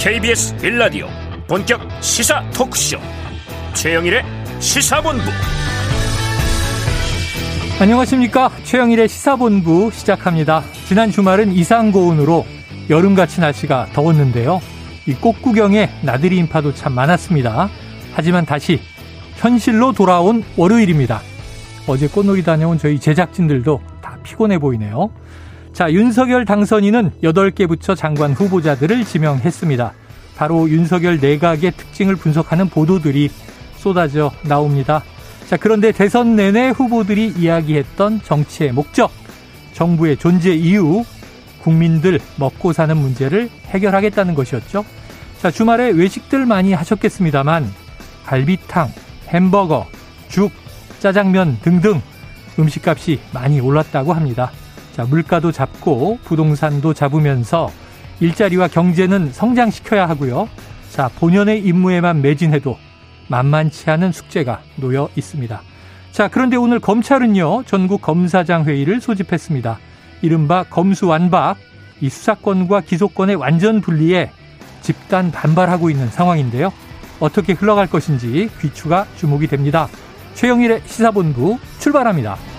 KBS 0.00 0.56
빌라디오 0.56 1.08
본격 1.46 1.78
시사 2.00 2.42
토크쇼. 2.54 2.96
최영일의 3.74 4.22
시사본부. 4.58 5.24
안녕하십니까? 7.78 8.50
최영일의 8.64 9.10
시사본부 9.10 9.90
시작합니다. 9.92 10.62
지난 10.88 11.10
주말은 11.10 11.52
이상고온으로 11.52 12.46
여름같이 12.88 13.42
날씨가 13.42 13.88
더웠는데요. 13.92 14.62
이 15.06 15.12
꽃구경에 15.12 15.90
나들이 16.02 16.38
인파도 16.38 16.72
참 16.72 16.94
많았습니다. 16.94 17.68
하지만 18.14 18.46
다시 18.46 18.80
현실로 19.36 19.92
돌아온 19.92 20.42
월요일입니다. 20.56 21.20
어제 21.86 22.08
꽃놀이 22.08 22.42
다녀온 22.42 22.78
저희 22.78 22.98
제작진들도 22.98 23.82
다 24.00 24.16
피곤해 24.22 24.58
보이네요 24.58 25.10
자, 25.80 25.90
윤석열 25.90 26.44
당선인은 26.44 27.10
8개 27.22 27.66
부처 27.66 27.94
장관 27.94 28.34
후보자들을 28.34 29.02
지명했습니다. 29.06 29.94
바로 30.36 30.68
윤석열 30.68 31.18
내각의 31.18 31.70
특징을 31.70 32.16
분석하는 32.16 32.68
보도들이 32.68 33.30
쏟아져 33.78 34.30
나옵니다. 34.42 35.02
자, 35.48 35.56
그런데 35.56 35.90
대선 35.90 36.36
내내 36.36 36.68
후보들이 36.68 37.28
이야기했던 37.28 38.20
정치의 38.22 38.72
목적, 38.72 39.10
정부의 39.72 40.18
존재 40.18 40.52
이유, 40.52 41.02
국민들 41.62 42.20
먹고 42.36 42.74
사는 42.74 42.94
문제를 42.94 43.48
해결하겠다는 43.68 44.34
것이었죠. 44.34 44.84
자, 45.38 45.50
주말에 45.50 45.92
외식들 45.92 46.44
많이 46.44 46.74
하셨겠습니다만 46.74 47.72
갈비탕, 48.26 48.92
햄버거, 49.28 49.86
죽, 50.28 50.52
짜장면 50.98 51.56
등등 51.62 52.02
음식값이 52.58 53.18
많이 53.32 53.60
올랐다고 53.60 54.12
합니다. 54.12 54.52
자, 54.94 55.04
물가도 55.04 55.52
잡고 55.52 56.18
부동산도 56.24 56.94
잡으면서 56.94 57.70
일자리와 58.20 58.68
경제는 58.68 59.32
성장시켜야 59.32 60.08
하고요. 60.08 60.48
자, 60.90 61.08
본연의 61.18 61.64
임무에만 61.64 62.20
매진해도 62.22 62.76
만만치 63.28 63.88
않은 63.90 64.12
숙제가 64.12 64.60
놓여 64.76 65.08
있습니다. 65.16 65.62
자, 66.12 66.28
그런데 66.28 66.56
오늘 66.56 66.80
검찰은요, 66.80 67.64
전국 67.64 68.02
검사장 68.02 68.64
회의를 68.64 69.00
소집했습니다. 69.00 69.78
이른바 70.22 70.64
검수완박, 70.64 71.56
이 72.00 72.08
수사권과 72.08 72.82
기소권의 72.82 73.36
완전 73.36 73.80
분리에 73.80 74.30
집단 74.82 75.30
반발하고 75.30 75.90
있는 75.90 76.08
상황인데요. 76.08 76.72
어떻게 77.20 77.52
흘러갈 77.52 77.86
것인지 77.86 78.50
귀추가 78.60 79.06
주목이 79.16 79.46
됩니다. 79.46 79.88
최영일의 80.34 80.82
시사본부 80.86 81.58
출발합니다. 81.78 82.49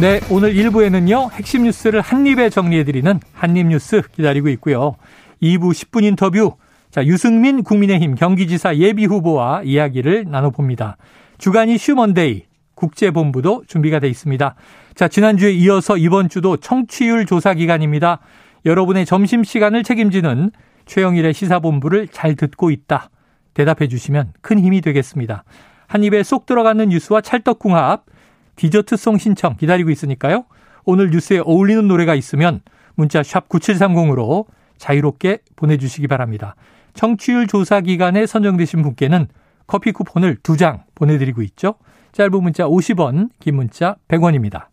네, 0.00 0.18
오늘 0.30 0.54
1부에는요, 0.54 1.30
핵심 1.32 1.64
뉴스를 1.64 2.00
한입에 2.00 2.48
정리해드리는 2.48 3.20
한입뉴스 3.34 4.00
기다리고 4.12 4.48
있고요. 4.50 4.96
2부 5.42 5.72
10분 5.72 6.04
인터뷰, 6.04 6.54
자, 6.90 7.04
유승민 7.04 7.62
국민의힘 7.62 8.14
경기지사 8.14 8.76
예비후보와 8.76 9.62
이야기를 9.64 10.24
나눠봅니다. 10.28 10.96
주간 11.36 11.68
이 11.68 11.76
슈 11.76 11.94
먼데이, 11.94 12.44
국제본부도 12.76 13.64
준비가 13.66 13.98
돼 13.98 14.08
있습니다. 14.08 14.54
자, 14.94 15.08
지난주에 15.08 15.52
이어서 15.52 15.98
이번 15.98 16.30
주도 16.30 16.56
청취율 16.56 17.26
조사 17.26 17.52
기간입니다. 17.52 18.20
여러분의 18.64 19.04
점심시간을 19.04 19.82
책임지는 19.82 20.50
최영일의 20.86 21.34
시사본부를 21.34 22.08
잘 22.08 22.36
듣고 22.36 22.70
있다. 22.70 23.10
대답해 23.52 23.86
주시면 23.86 24.32
큰 24.40 24.58
힘이 24.60 24.80
되겠습니다. 24.80 25.44
한 25.86 26.04
입에 26.04 26.22
쏙 26.22 26.46
들어가는 26.46 26.88
뉴스와 26.88 27.20
찰떡궁합, 27.20 28.06
디저트송 28.60 29.16
신청 29.16 29.56
기다리고 29.56 29.88
있으니까요. 29.88 30.44
오늘 30.84 31.08
뉴스에 31.08 31.38
어울리는 31.38 31.88
노래가 31.88 32.14
있으면 32.14 32.60
문자 32.94 33.22
샵 33.22 33.48
9730으로 33.48 34.44
자유롭게 34.76 35.38
보내주시기 35.56 36.06
바랍니다. 36.08 36.56
청취율 36.92 37.46
조사 37.46 37.80
기간에 37.80 38.26
선정되신 38.26 38.82
분께는 38.82 39.28
커피 39.66 39.92
쿠폰을 39.92 40.36
두 40.42 40.58
장 40.58 40.84
보내드리고 40.94 41.40
있죠. 41.40 41.76
짧은 42.12 42.42
문자 42.42 42.64
50원, 42.64 43.30
긴 43.38 43.56
문자 43.56 43.96
100원입니다. 44.08 44.66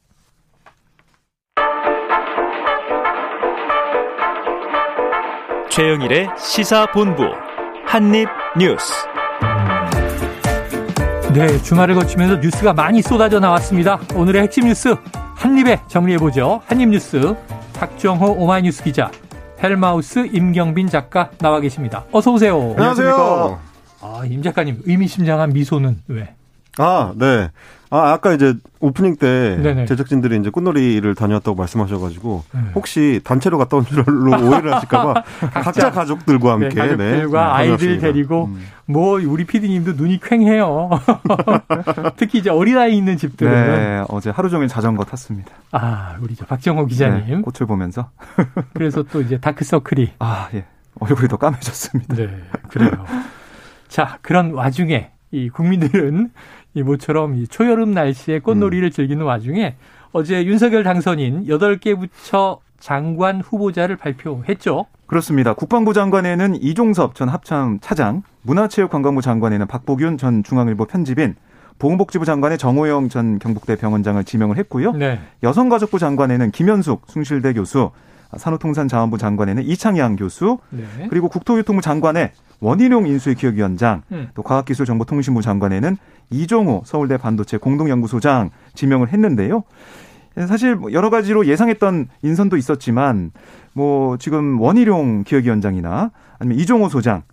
최영일의 5.70 6.28
시사본부 6.38 7.24
한입뉴스 7.86 9.17
네, 11.38 11.62
주말을 11.62 11.94
거치면서 11.94 12.38
뉴스가 12.38 12.74
많이 12.74 13.04
쏟아져 13.04 13.40
나왔습니다. 13.40 14.00
오늘의 14.16 14.42
핵심 14.42 14.66
뉴스 14.66 14.96
한입에 15.36 15.80
정리해보죠. 15.88 16.64
한입뉴스 16.66 17.36
박정호 17.76 18.38
오마이뉴스 18.40 18.84
기자, 18.84 19.12
헬마우스 19.62 20.28
임경빈 20.34 20.88
작가 20.90 21.30
나와 21.38 21.60
계십니다. 21.60 22.06
어서 22.12 22.32
오세요. 22.32 22.74
안녕하세요. 22.76 23.60
아, 24.02 24.22
임 24.26 24.42
작가님 24.42 24.82
의미심장한 24.86 25.54
미소는 25.54 26.02
왜? 26.08 26.34
아, 26.80 27.14
네. 27.16 27.52
아, 27.90 28.12
아까 28.12 28.34
이제 28.34 28.54
오프닝 28.80 29.16
때 29.16 29.58
네네. 29.62 29.86
제작진들이 29.86 30.38
이제 30.38 30.50
꽃놀이를 30.50 31.16
다녀왔다고 31.16 31.56
말씀하셔가지고 31.56 32.44
네. 32.54 32.60
혹시 32.76 33.22
단체로 33.24 33.58
갔다 33.58 33.78
온 33.78 33.86
줄로 33.86 34.04
오해를 34.30 34.74
하실까봐 34.74 35.14
각자, 35.40 35.62
각자, 35.62 35.92
가족들과 35.92 36.54
함께 36.54 36.70
네, 36.70 36.76
가족들과 36.76 37.44
네, 37.46 37.52
아이들 37.54 37.98
데리고 38.00 38.46
음. 38.46 38.62
뭐 38.86 39.20
우리 39.22 39.46
PD님도 39.46 39.94
눈이 39.94 40.20
퀭해요. 40.20 40.90
특히 42.18 42.40
이제 42.40 42.50
어린아이 42.50 42.96
있는 42.98 43.18
집들은 43.18 43.52
네, 43.52 44.04
어제 44.10 44.30
하루 44.30 44.50
종일 44.50 44.68
자전거 44.68 45.04
탔습니다. 45.04 45.52
아, 45.72 46.18
우리 46.22 46.36
저 46.36 46.46
박정호 46.46 46.86
기자님 46.88 47.26
네, 47.28 47.42
꽃을 47.42 47.68
보면서 47.68 48.10
그래서 48.74 49.04
또 49.04 49.22
이제 49.22 49.40
다크서클이 49.40 50.14
아, 50.20 50.50
예. 50.54 50.66
얼굴이 51.00 51.28
더 51.28 51.38
까매졌습니다. 51.38 52.16
네, 52.16 52.30
그래요. 52.70 52.92
자, 53.88 54.18
그런 54.22 54.52
와중에 54.54 55.12
이 55.32 55.50
국민들은 55.50 56.32
이 56.78 56.84
모처럼 56.84 57.34
이 57.34 57.48
초여름 57.48 57.92
날씨에 57.92 58.38
꽃놀이를 58.40 58.90
음. 58.90 58.92
즐기는 58.92 59.26
와중에 59.26 59.76
어제 60.12 60.46
윤석열 60.46 60.84
당선인 60.84 61.46
8개 61.46 62.00
부처 62.00 62.60
장관 62.80 63.42
후보자를 63.42 63.96
발표했죠. 63.96 64.86
그렇습니다. 65.08 65.54
국방부 65.54 65.94
장관에는 65.94 66.62
이종섭 66.62 67.16
전 67.16 67.30
합참 67.30 67.80
차장, 67.82 68.22
문화체육관광부 68.44 69.24
장관에는 69.24 69.66
박보균 69.66 70.20
전 70.20 70.44
중앙일보 70.44 70.86
편집인, 70.86 71.36
보건복지부 71.80 72.26
장관의 72.26 72.60
정호영 72.60 73.10
전 73.10 73.40
경북대 73.40 73.78
병원장을 73.78 74.24
지명을 74.24 74.58
했고요. 74.58 74.92
네. 74.92 75.20
여성가족부 75.42 75.98
장관에는 75.98 76.52
김현숙 76.52 77.06
숭실대 77.08 77.54
교수, 77.54 77.90
산후통상자원부 78.36 79.18
장관에는 79.18 79.64
이창양 79.64 80.16
교수, 80.16 80.60
네. 80.70 80.84
그리고 81.10 81.28
국토교통부 81.28 81.82
장관에 81.82 82.34
원희룡 82.60 83.08
인수위기획위원장, 83.08 84.04
음. 84.12 84.30
또 84.34 84.42
과학기술정보통신부 84.44 85.42
장관에는 85.42 85.98
이종호 86.30 86.84
서울대 86.86 87.18
반도체 87.18 87.58
공동연구소장 87.58 88.50
지명을 88.74 89.10
했는데요. 89.10 89.64
사실 90.48 90.76
뭐 90.76 90.92
여러 90.92 91.10
가지로 91.10 91.48
예상했던 91.48 92.08
인선도 92.22 92.58
있었지만 92.58 93.32
뭐 93.74 94.18
지금 94.18 94.60
원희룡 94.60 95.24
기획위원장이나 95.24 96.12
아니면 96.40 96.60
이종호 96.60 96.90
소장 96.90 97.24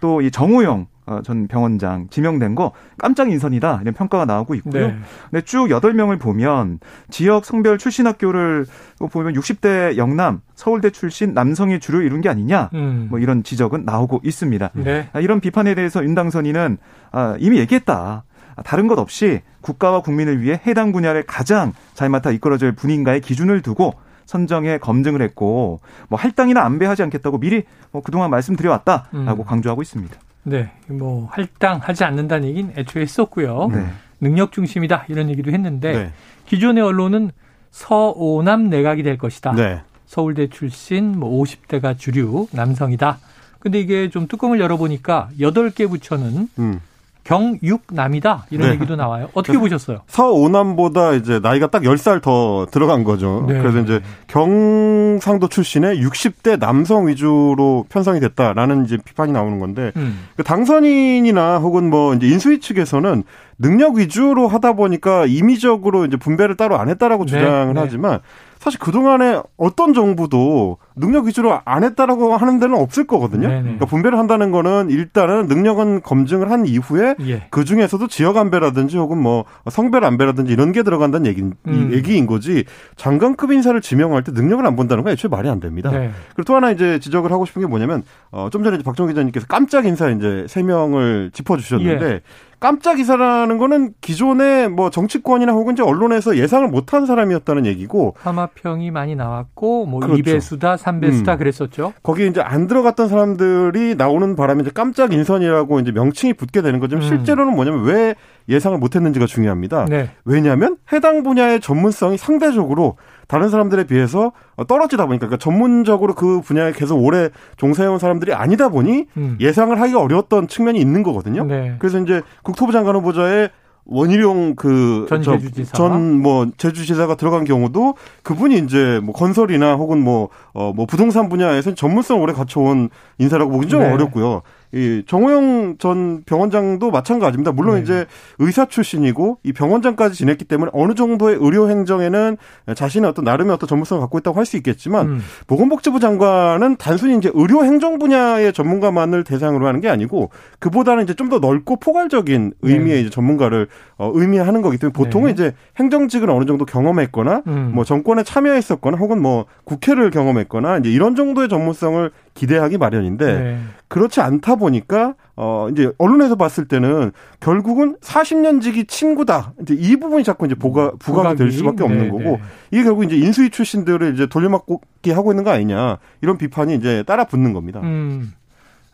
또 0.00 0.20
이 0.20 0.30
정호영 0.30 0.80
어, 0.82 0.86
전 1.22 1.46
병원장 1.48 2.08
지명된 2.08 2.54
거 2.54 2.72
깜짝 2.98 3.30
인선이다 3.30 3.80
이런 3.82 3.94
평가가 3.94 4.24
나오고 4.24 4.54
있고요. 4.56 4.88
네. 4.88 4.96
근데 5.30 5.44
쭉 5.44 5.70
여덟 5.70 5.92
명을 5.92 6.18
보면 6.18 6.80
지역 7.10 7.44
성별 7.44 7.78
출신 7.78 8.06
학교를 8.06 8.66
보면 9.10 9.34
60대 9.34 9.96
영남 9.96 10.40
서울대 10.54 10.90
출신 10.90 11.34
남성이 11.34 11.78
주로 11.78 12.00
이룬 12.00 12.20
게 12.20 12.28
아니냐 12.28 12.70
음. 12.74 13.08
뭐 13.10 13.18
이런 13.18 13.42
지적은 13.42 13.84
나오고 13.84 14.20
있습니다. 14.24 14.70
네. 14.74 15.08
아, 15.12 15.20
이런 15.20 15.40
비판에 15.40 15.74
대해서 15.74 16.02
윤당선인은 16.02 16.78
아, 17.12 17.36
이미 17.38 17.58
얘기했다. 17.58 18.24
다른 18.64 18.86
것 18.86 18.98
없이 18.98 19.40
국가와 19.60 20.00
국민을 20.00 20.40
위해 20.40 20.60
해당 20.66 20.92
분야를 20.92 21.24
가장 21.24 21.72
잘 21.94 22.08
맡아 22.08 22.30
이끌어줄 22.30 22.72
분인가의 22.72 23.20
기준을 23.20 23.62
두고 23.62 23.94
선정해 24.26 24.78
검증을 24.78 25.20
했고 25.22 25.80
뭐 26.08 26.18
할당이나 26.18 26.64
안배하지 26.64 27.02
않겠다고 27.02 27.38
미리 27.38 27.64
뭐 27.90 28.02
그동안 28.02 28.30
말씀드려왔다라고 28.30 29.42
음. 29.42 29.44
강조하고 29.44 29.82
있습니다. 29.82 30.16
네, 30.44 30.70
뭐 30.86 31.28
할당하지 31.30 32.04
않는다는 32.04 32.48
얘기는 32.48 32.72
애초에 32.76 33.02
했었고요. 33.02 33.68
네. 33.72 33.86
능력 34.20 34.52
중심이다 34.52 35.06
이런 35.08 35.28
얘기도 35.30 35.50
했는데 35.50 35.92
네. 35.92 36.12
기존의 36.46 36.82
언론은 36.82 37.30
서오남 37.70 38.68
내각이 38.70 39.02
될 39.02 39.18
것이다. 39.18 39.52
네. 39.52 39.82
서울대 40.06 40.46
출신 40.48 41.18
뭐 41.18 41.42
50대가 41.42 41.98
주류 41.98 42.46
남성이다. 42.52 43.18
근데 43.58 43.80
이게 43.80 44.10
좀 44.10 44.28
뚜껑을 44.28 44.60
열어보니까 44.60 45.30
8개 45.40 45.88
부처는 45.88 46.48
음. 46.58 46.80
경육남이다 47.24 48.46
이런 48.50 48.68
네. 48.68 48.74
얘기도 48.74 48.96
나와요. 48.96 49.28
어떻게 49.34 49.58
보셨어요? 49.58 50.00
서오남보다 50.06 51.14
이제 51.14 51.40
나이가 51.40 51.66
딱 51.66 51.82
10살 51.82 52.22
더 52.22 52.66
들어간 52.70 53.02
거죠. 53.02 53.44
네. 53.48 53.58
그래서 53.58 53.80
이제 53.80 54.00
경상도 54.26 55.48
출신의 55.48 56.02
60대 56.04 56.58
남성 56.58 57.08
위주로 57.08 57.86
편성이 57.88 58.20
됐다라는 58.20 58.84
이제 58.84 58.98
비판이 59.02 59.32
나오는 59.32 59.58
건데 59.58 59.92
음. 59.96 60.26
그 60.36 60.44
당선인이나 60.44 61.58
혹은 61.58 61.90
뭐 61.90 62.14
이제 62.14 62.26
인수위 62.26 62.60
측에서는 62.60 63.24
능력 63.58 63.96
위주로 63.96 64.48
하다 64.48 64.74
보니까 64.74 65.26
임의적으로 65.26 66.06
이제 66.06 66.16
분배를 66.16 66.56
따로 66.56 66.78
안 66.78 66.88
했다라고 66.88 67.24
네. 67.24 67.30
주장을 67.32 67.74
네. 67.74 67.80
하지만 67.80 68.20
사실 68.64 68.80
그동안에 68.80 69.42
어떤 69.58 69.92
정부도 69.92 70.78
능력 70.96 71.26
위주로 71.26 71.60
안 71.66 71.84
했다라고 71.84 72.34
하는 72.34 72.58
데는 72.58 72.78
없을 72.78 73.06
거거든요. 73.06 73.46
네네. 73.46 73.60
그러니까 73.60 73.84
분배를 73.84 74.18
한다는 74.18 74.52
거는 74.52 74.88
일단은 74.88 75.48
능력은 75.48 76.00
검증을 76.00 76.50
한 76.50 76.64
이후에 76.64 77.14
예. 77.26 77.46
그 77.50 77.66
중에서도 77.66 78.06
지역 78.06 78.38
안배라든지 78.38 78.96
혹은 78.96 79.18
뭐 79.18 79.44
성별 79.70 80.06
안배라든지 80.06 80.50
이런 80.50 80.72
게 80.72 80.82
들어간다는 80.82 81.26
얘기, 81.26 81.42
음. 81.42 81.90
얘기인 81.92 82.26
거지 82.26 82.64
장관급 82.96 83.52
인사를 83.52 83.78
지명할 83.82 84.24
때 84.24 84.32
능력을 84.32 84.64
안 84.64 84.76
본다는 84.76 85.04
건 85.04 85.12
애초에 85.12 85.28
말이 85.28 85.50
안 85.50 85.60
됩니다. 85.60 85.90
네. 85.90 86.10
그리고 86.34 86.44
또 86.44 86.56
하나 86.56 86.70
이제 86.70 86.98
지적을 87.00 87.30
하고 87.32 87.44
싶은 87.44 87.60
게 87.60 87.68
뭐냐면 87.68 88.02
어, 88.30 88.48
좀 88.50 88.64
전에 88.64 88.78
박정 88.78 89.08
기자님께서 89.08 89.46
깜짝 89.46 89.84
인사 89.84 90.08
이제 90.08 90.46
세 90.48 90.62
명을 90.62 91.32
짚어주셨는데 91.34 92.06
예. 92.06 92.20
깜짝 92.64 92.98
이사라는 92.98 93.58
거는 93.58 93.92
기존의 94.00 94.70
뭐 94.70 94.88
정치권이나 94.88 95.52
혹은 95.52 95.74
이제 95.74 95.82
언론에서 95.82 96.38
예상을 96.38 96.66
못한 96.68 97.04
사람이었다는 97.04 97.66
얘기고 97.66 98.14
하마평이 98.16 98.90
많이 98.90 99.14
나왔고 99.14 99.84
뭐 99.84 100.00
그렇죠. 100.00 100.22
2배수다, 100.22 100.78
3배수다 100.78 101.32
음. 101.32 101.36
그랬었죠. 101.36 101.92
거기 102.02 102.26
이제 102.26 102.40
안 102.40 102.66
들어갔던 102.66 103.08
사람들이 103.08 103.96
나오는 103.96 104.34
바람에 104.34 104.62
이제 104.62 104.70
깜짝 104.72 105.12
인선이라고 105.12 105.80
이제 105.80 105.92
명칭이 105.92 106.32
붙게 106.32 106.62
되는 106.62 106.80
거죠. 106.80 106.96
음. 106.96 107.02
실제로는 107.02 107.54
뭐냐면 107.54 107.84
왜 107.84 108.14
예상을 108.48 108.78
못 108.78 108.96
했는지가 108.96 109.26
중요합니다. 109.26 109.84
네. 109.84 110.08
왜냐하면 110.24 110.78
해당 110.90 111.22
분야의 111.22 111.60
전문성이 111.60 112.16
상대적으로 112.16 112.96
다른 113.28 113.48
사람들에 113.48 113.84
비해서 113.84 114.32
떨어지다 114.68 115.06
보니까 115.06 115.26
그러니까 115.26 115.42
전문적으로 115.42 116.14
그 116.14 116.40
분야에 116.40 116.72
계속 116.72 116.96
오래 116.96 117.30
종사해온 117.56 117.98
사람들이 117.98 118.32
아니다 118.32 118.68
보니 118.68 119.06
음. 119.16 119.36
예상을 119.40 119.78
하기가 119.80 120.00
어려웠던 120.00 120.48
측면이 120.48 120.78
있는 120.78 121.02
거거든요. 121.02 121.44
네. 121.44 121.76
그래서 121.78 121.98
이제 121.98 122.22
국토부 122.42 122.72
장관 122.72 122.96
후보자의 122.96 123.50
원희룡 123.86 124.54
그전 124.54 125.22
제주지사 125.22 125.72
전뭐 125.72 126.48
제주지사가 126.56 127.16
들어간 127.16 127.44
경우도 127.44 127.94
그분이 128.22 128.58
이제 128.58 129.00
뭐 129.02 129.14
건설이나 129.14 129.74
혹은 129.74 130.02
뭐어뭐 130.02 130.28
어, 130.54 130.72
뭐 130.74 130.86
부동산 130.86 131.28
분야에서 131.28 131.74
전문성 131.74 132.22
오래 132.22 132.32
갖춰온 132.32 132.88
인사라고 133.18 133.50
보기 133.50 133.68
좀 133.68 133.80
네. 133.80 133.92
어렵고요. 133.92 134.42
이 134.74 135.02
정호영 135.06 135.76
전 135.78 136.22
병원장도 136.24 136.90
마찬가지입니다. 136.90 137.52
물론 137.52 137.76
네. 137.76 137.82
이제 137.82 138.06
의사 138.38 138.64
출신이고 138.66 139.38
이 139.44 139.52
병원장까지 139.52 140.16
지냈기 140.16 140.44
때문에 140.46 140.70
어느 140.74 140.94
정도의 140.94 141.36
의료 141.40 141.68
행정에는 141.70 142.36
자신의 142.74 143.08
어떤 143.10 143.24
나름의 143.24 143.54
어떤 143.54 143.68
전문성을 143.68 144.00
갖고 144.00 144.18
있다고 144.18 144.38
할 144.38 144.44
수 144.44 144.58
있겠지만 144.58 145.06
음. 145.06 145.20
보건복지부 145.46 146.00
장관은 146.00 146.76
단순히 146.76 147.16
이제 147.16 147.30
의료 147.32 147.64
행정 147.64 147.98
분야의 147.98 148.52
전문가만을 148.52 149.24
대상으로 149.24 149.66
하는 149.66 149.80
게 149.80 149.88
아니고 149.88 150.30
그보다는 150.58 151.04
이제 151.04 151.14
좀 151.14 151.24
더 151.30 151.38
넓고 151.38 151.76
포괄적인 151.76 152.52
네. 152.60 152.72
의미의 152.72 152.96
네. 152.96 153.00
이제 153.00 153.10
전문가를 153.10 153.68
어, 153.96 154.10
의미하는 154.14 154.60
거기 154.60 154.76
때문에 154.76 154.92
보통은 154.92 155.28
네. 155.28 155.32
이제 155.32 155.54
행정직을 155.78 156.28
어느 156.28 156.44
정도 156.44 156.66
경험했거나 156.66 157.42
음. 157.46 157.72
뭐 157.74 157.84
정권에 157.84 158.22
참여했었거나 158.22 158.98
혹은 158.98 159.22
뭐 159.22 159.46
국회를 159.64 160.10
경험했거나 160.10 160.78
이제 160.78 160.90
이런 160.90 161.16
정도의 161.16 161.48
전문성을 161.48 162.10
기대하기 162.34 162.78
마련인데 162.78 163.38
네. 163.38 163.58
그렇지 163.88 164.20
않다 164.20 164.56
보니까 164.56 165.14
어 165.36 165.68
이제 165.70 165.92
언론에서 165.98 166.34
봤을 166.34 166.66
때는 166.66 167.12
결국은 167.40 167.96
40년 168.00 168.60
지기 168.60 168.84
친구다. 168.84 169.54
이제 169.62 169.74
이 169.74 169.96
부분이 169.96 170.24
자꾸 170.24 170.46
이제 170.46 170.54
보가 170.54 170.92
부각이 170.98 171.36
될 171.36 171.52
수밖에 171.52 171.84
없는 171.84 172.04
네, 172.04 172.10
거고 172.10 172.22
네. 172.22 172.40
이게 172.72 172.84
결국 172.84 173.04
이제 173.04 173.16
인수위 173.16 173.50
출신들을 173.50 174.14
이제 174.14 174.26
돌려막기 174.26 175.10
하고 175.12 175.32
있는 175.32 175.44
거 175.44 175.50
아니냐 175.50 175.98
이런 176.20 176.38
비판이 176.38 176.74
이제 176.74 177.02
따라 177.06 177.24
붙는 177.24 177.52
겁니다. 177.52 177.80
음. 177.82 178.32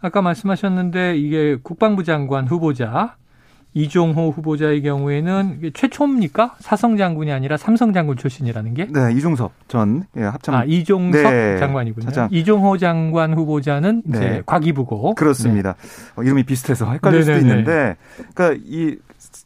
아까 0.02 0.22
말씀하셨는데 0.22 1.16
이게 1.16 1.58
국방부 1.62 2.04
장관 2.04 2.46
후보자 2.46 3.16
이종호 3.72 4.30
후보자의 4.30 4.82
경우에는 4.82 5.70
최초입니까? 5.74 6.56
사성 6.58 6.96
장군이 6.96 7.30
아니라 7.30 7.56
삼성 7.56 7.92
장군 7.92 8.16
출신이라는 8.16 8.74
게? 8.74 8.86
네, 8.86 9.12
이종섭 9.12 9.52
전 9.68 10.04
예, 10.16 10.22
합참. 10.22 10.54
아, 10.54 10.64
이종섭 10.64 11.22
네, 11.22 11.58
장관이군요. 11.58 12.06
차장. 12.06 12.28
이종호 12.32 12.78
장관 12.78 13.34
후보자는 13.34 14.02
네. 14.06 14.18
이제 14.18 14.42
과기부고. 14.44 15.14
그렇습니다. 15.14 15.74
네. 15.74 15.88
어, 16.16 16.22
이름이 16.24 16.42
비슷해서 16.44 16.90
헷갈릴 16.90 17.20
네네네. 17.20 17.38
수도 17.38 17.48
있는데, 17.48 17.96
그러니까 18.34 18.60
이 18.64 18.96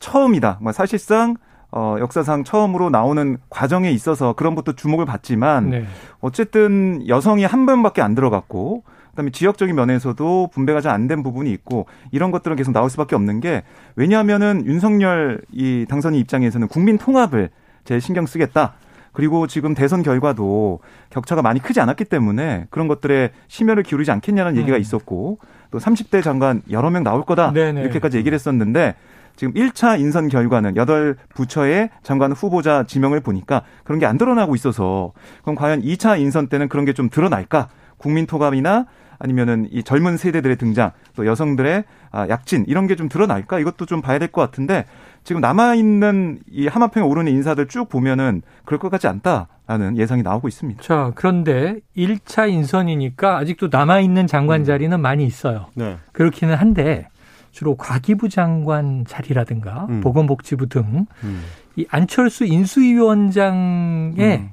처음이다. 0.01 0.59
뭐 0.63 0.73
사실상 0.73 1.37
어, 1.71 1.97
역사상 1.99 2.45
처음으로 2.45 2.89
나오는 2.89 3.37
과정에 3.51 3.91
있어서 3.91 4.33
그런 4.35 4.55
것도 4.55 4.75
주목을 4.75 5.07
받지만 5.07 5.71
네. 5.71 5.85
어쨌든 6.21 7.07
여성이 7.09 7.45
한 7.45 7.67
번밖에 7.67 8.01
안 8.01 8.15
들어갔고 8.15 8.85
그다음에 9.15 9.31
지역적인 9.31 9.75
면에서도 9.75 10.49
분배가 10.53 10.81
잘 10.81 10.93
안 10.95 11.09
된 11.09 11.23
부분이 11.23 11.51
있고 11.53 11.87
이런 12.13 12.31
것들은 12.31 12.57
계속 12.57 12.73
나올 12.73 12.89
수밖에 12.91 13.15
없는 13.17 13.41
게 13.41 13.63
왜냐하면은 13.97 14.65
윤석열 14.67 15.41
이 15.53 15.87
당선인 15.89 16.19
입장에서는 16.21 16.69
국민 16.69 16.99
통합을 16.99 17.51
제일 17.85 18.01
신경 18.01 18.27
쓰겠다. 18.27 18.75
그리고 19.13 19.47
지금 19.47 19.75
대선 19.75 20.03
결과도 20.03 20.81
격차가 21.11 21.41
많이 21.43 21.61
크지 21.61 21.81
않았기 21.81 22.07
때문에 22.07 22.67
그런 22.71 22.89
것들에 22.89 23.31
심혈을 23.49 23.85
기울이지 23.85 24.11
않겠냐는 24.11 24.57
얘기가 24.57 24.77
음. 24.77 24.81
있었고 24.81 25.39
또 25.71 25.79
30대 25.79 26.23
장관 26.23 26.63
여러 26.71 26.91
명 26.91 27.05
나올 27.05 27.23
거다 27.25 27.53
네네. 27.53 27.83
이렇게까지 27.83 28.17
얘기를 28.17 28.35
했었는데 28.35 28.95
지금 29.37 29.53
1차 29.55 30.01
인선 30.01 30.29
결과는 30.29 30.75
8 30.75 31.17
부처의 31.35 31.91
장관 32.03 32.33
후보자 32.33 32.85
지명을 32.85 33.21
보니까 33.21 33.63
그런 33.85 33.99
게 34.01 34.07
안 34.07 34.19
드러나고 34.19 34.55
있어서 34.57 35.13
그럼 35.43 35.55
과연 35.55 35.83
2차 35.83 36.19
인선 36.21 36.49
때는 36.49 36.69
그런 36.69 36.85
게 36.85 36.93
좀 36.93 37.09
드러날까? 37.09 37.69
국민 37.99 38.27
토감이나 38.27 38.87
아니면은 39.29 39.67
이 39.71 39.83
젊은 39.83 40.19
세대들의 40.19 40.57
등장, 40.59 40.93
또 41.17 41.25
여성들의 41.27 41.85
아, 42.13 42.29
약진 42.29 42.65
이런 42.69 42.87
게 42.87 42.95
좀 42.95 43.09
드러날까? 43.09 43.59
이것도 43.59 43.87
좀 43.87 44.03
봐야 44.03 44.19
될 44.19 44.29
것 44.29 44.41
같은데 44.43 44.85
지금 45.25 45.41
남아 45.41 45.75
있는 45.77 46.39
이 46.51 46.67
하마평에 46.69 47.05
오르는 47.07 47.33
인사들 47.33 47.67
쭉 47.69 47.89
보면은 47.89 48.43
그럴 48.67 48.79
것 48.79 48.91
같지 48.91 49.09
않다라는 49.09 49.97
예상이 49.97 50.23
나오고 50.23 50.47
있습니다. 50.49 50.83
자, 50.83 51.11
그런데 51.15 51.77
1차 51.97 52.51
인선이니까 52.51 53.39
아직도 53.39 53.69
남아 53.73 54.01
있는 54.01 54.27
장관 54.27 54.61
음. 54.61 54.65
자리는 54.65 55.01
많이 55.01 55.25
있어요. 55.25 55.67
네. 55.75 55.97
그렇기는 56.13 56.55
한데 56.55 57.09
주로 57.51 57.77
과기부 57.77 58.29
장관 58.29 59.05
자리라든가 59.07 59.87
음. 59.89 60.01
보건복지부 60.03 60.69
등이 60.69 61.07
음. 61.25 61.45
안철수 61.89 62.45
인수위원장의 62.45 64.39
음. 64.39 64.51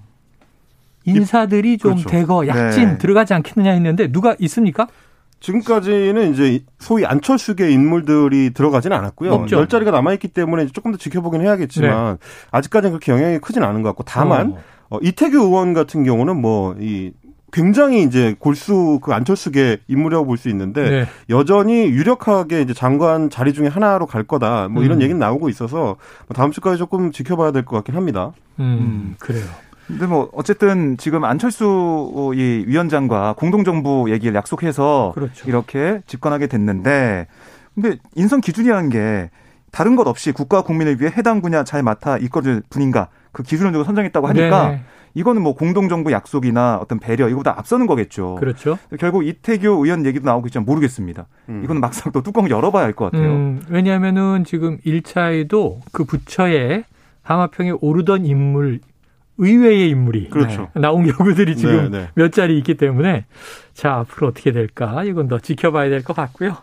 인사들이 1.05 1.77
좀 1.77 1.91
그렇죠. 1.93 2.09
대거 2.09 2.47
약진 2.47 2.89
네. 2.89 2.97
들어가지 2.97 3.33
않겠느냐 3.33 3.71
했는데 3.71 4.11
누가 4.11 4.35
있습니까? 4.39 4.87
지금까지는 5.39 6.33
이제 6.33 6.63
소위 6.79 7.03
안철수계 7.05 7.71
인물들이 7.71 8.51
들어가지는 8.53 8.95
않았고요. 8.95 9.33
없죠. 9.33 9.57
열 9.57 9.67
자리가 9.67 9.89
남아있기 9.91 10.27
때문에 10.29 10.67
조금 10.67 10.91
더 10.91 10.97
지켜보긴 10.97 11.41
해야겠지만 11.41 12.17
네. 12.19 12.27
아직까지는 12.51 12.91
그렇게 12.91 13.11
영향이 13.11 13.39
크진 13.39 13.63
않은 13.63 13.81
것 13.81 13.89
같고 13.89 14.03
다만 14.03 14.51
어. 14.51 14.57
어, 14.91 14.99
이태규 15.01 15.37
의원 15.39 15.73
같은 15.73 16.03
경우는 16.03 16.39
뭐이 16.41 17.13
굉장히 17.53 18.03
이제 18.03 18.35
골수 18.39 18.99
그 19.01 19.13
안철수계 19.13 19.79
인물이라고 19.87 20.25
볼 20.25 20.37
수 20.37 20.47
있는데 20.49 20.89
네. 20.89 21.05
여전히 21.29 21.85
유력하게 21.89 22.61
이제 22.61 22.73
장관 22.73 23.29
자리 23.29 23.51
중에 23.51 23.67
하나로 23.67 24.05
갈 24.05 24.23
거다 24.23 24.67
뭐 24.69 24.83
이런 24.83 24.99
음. 24.99 25.01
얘기는 25.01 25.19
나오고 25.19 25.49
있어서 25.49 25.95
뭐 26.27 26.35
다음 26.35 26.51
주까지 26.51 26.77
조금 26.77 27.11
지켜봐야 27.11 27.51
될 27.51 27.65
것 27.65 27.75
같긴 27.77 27.95
합니다. 27.95 28.31
음, 28.59 28.63
음. 28.63 29.15
그래요. 29.19 29.43
근데 29.91 30.05
뭐 30.07 30.29
어쨌든 30.33 30.97
지금 30.97 31.23
안철수 31.23 32.31
이 32.35 32.63
위원장과 32.67 33.35
공동정부 33.37 34.09
얘기를 34.09 34.33
약속해서 34.35 35.11
그렇죠. 35.15 35.47
이렇게 35.47 36.01
집권하게 36.07 36.47
됐는데 36.47 37.27
근데 37.75 37.97
인선 38.15 38.41
기준이라는 38.41 38.89
게 38.89 39.29
다른 39.71 39.95
것 39.95 40.07
없이 40.07 40.31
국가 40.31 40.61
국민을 40.63 40.99
위해 40.99 41.11
해당 41.15 41.41
분야 41.41 41.63
잘 41.63 41.83
맡아 41.83 42.17
이끌을 42.17 42.61
분인가 42.69 43.07
그 43.31 43.43
기준을 43.43 43.71
두고 43.71 43.83
선정했다고 43.85 44.27
하니까 44.27 44.67
네네. 44.69 44.81
이거는 45.13 45.41
뭐 45.41 45.55
공동정부 45.55 46.11
약속이나 46.13 46.77
어떤 46.81 46.97
배려 46.99 47.27
이거보다 47.27 47.53
앞서는 47.57 47.85
거겠죠. 47.85 48.35
그렇죠. 48.35 48.77
결국 48.97 49.25
이태규 49.25 49.67
의원 49.83 50.05
얘기도 50.05 50.25
나오고 50.25 50.47
있지만 50.47 50.65
모르겠습니다. 50.65 51.27
음. 51.49 51.61
이거는 51.63 51.81
막상 51.81 52.11
또 52.13 52.21
뚜껑 52.21 52.49
열어봐야 52.49 52.85
할 52.85 52.93
것 52.93 53.11
같아요. 53.11 53.29
음, 53.29 53.61
왜냐하면은 53.69 54.45
지금 54.45 54.77
1차에도 54.85 55.79
그 55.91 56.05
부처에 56.05 56.85
하마평에 57.23 57.73
오르던 57.81 58.25
인물 58.25 58.79
의외의 59.41 59.89
인물이 59.89 60.29
그렇죠. 60.29 60.69
나온 60.75 61.05
경우들이 61.11 61.55
지금 61.57 61.91
네, 61.91 61.99
네. 61.99 62.07
몇 62.15 62.31
자리 62.31 62.57
있기 62.59 62.75
때문에 62.75 63.25
자 63.73 63.95
앞으로 63.95 64.27
어떻게 64.27 64.51
될까 64.51 65.03
이건 65.03 65.27
더 65.27 65.39
지켜봐야 65.39 65.89
될 65.89 66.03
것 66.03 66.15
같고요. 66.15 66.57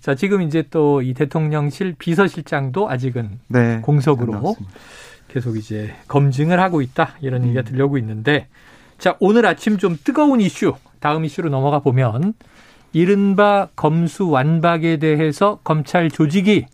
자 0.00 0.14
지금 0.14 0.42
이제 0.42 0.62
또 0.70 1.00
이 1.02 1.14
대통령실 1.14 1.94
비서실장도 1.98 2.88
아직은 2.90 3.40
네, 3.48 3.80
공석으로 3.82 4.54
계속 5.28 5.56
이제 5.56 5.94
검증을 6.08 6.60
하고 6.60 6.80
있다 6.82 7.16
이런 7.20 7.44
얘기가 7.44 7.62
음. 7.62 7.64
들려오고 7.64 7.98
있는데 7.98 8.46
자 8.98 9.16
오늘 9.20 9.44
아침 9.46 9.78
좀 9.78 9.96
뜨거운 10.04 10.40
이슈 10.40 10.74
다음 11.00 11.24
이슈로 11.24 11.48
넘어가 11.50 11.78
보면 11.80 12.34
이른바 12.92 13.68
검수 13.76 14.28
완박에 14.28 14.96
대해서 14.98 15.60
검찰 15.64 16.10
조직이 16.10 16.66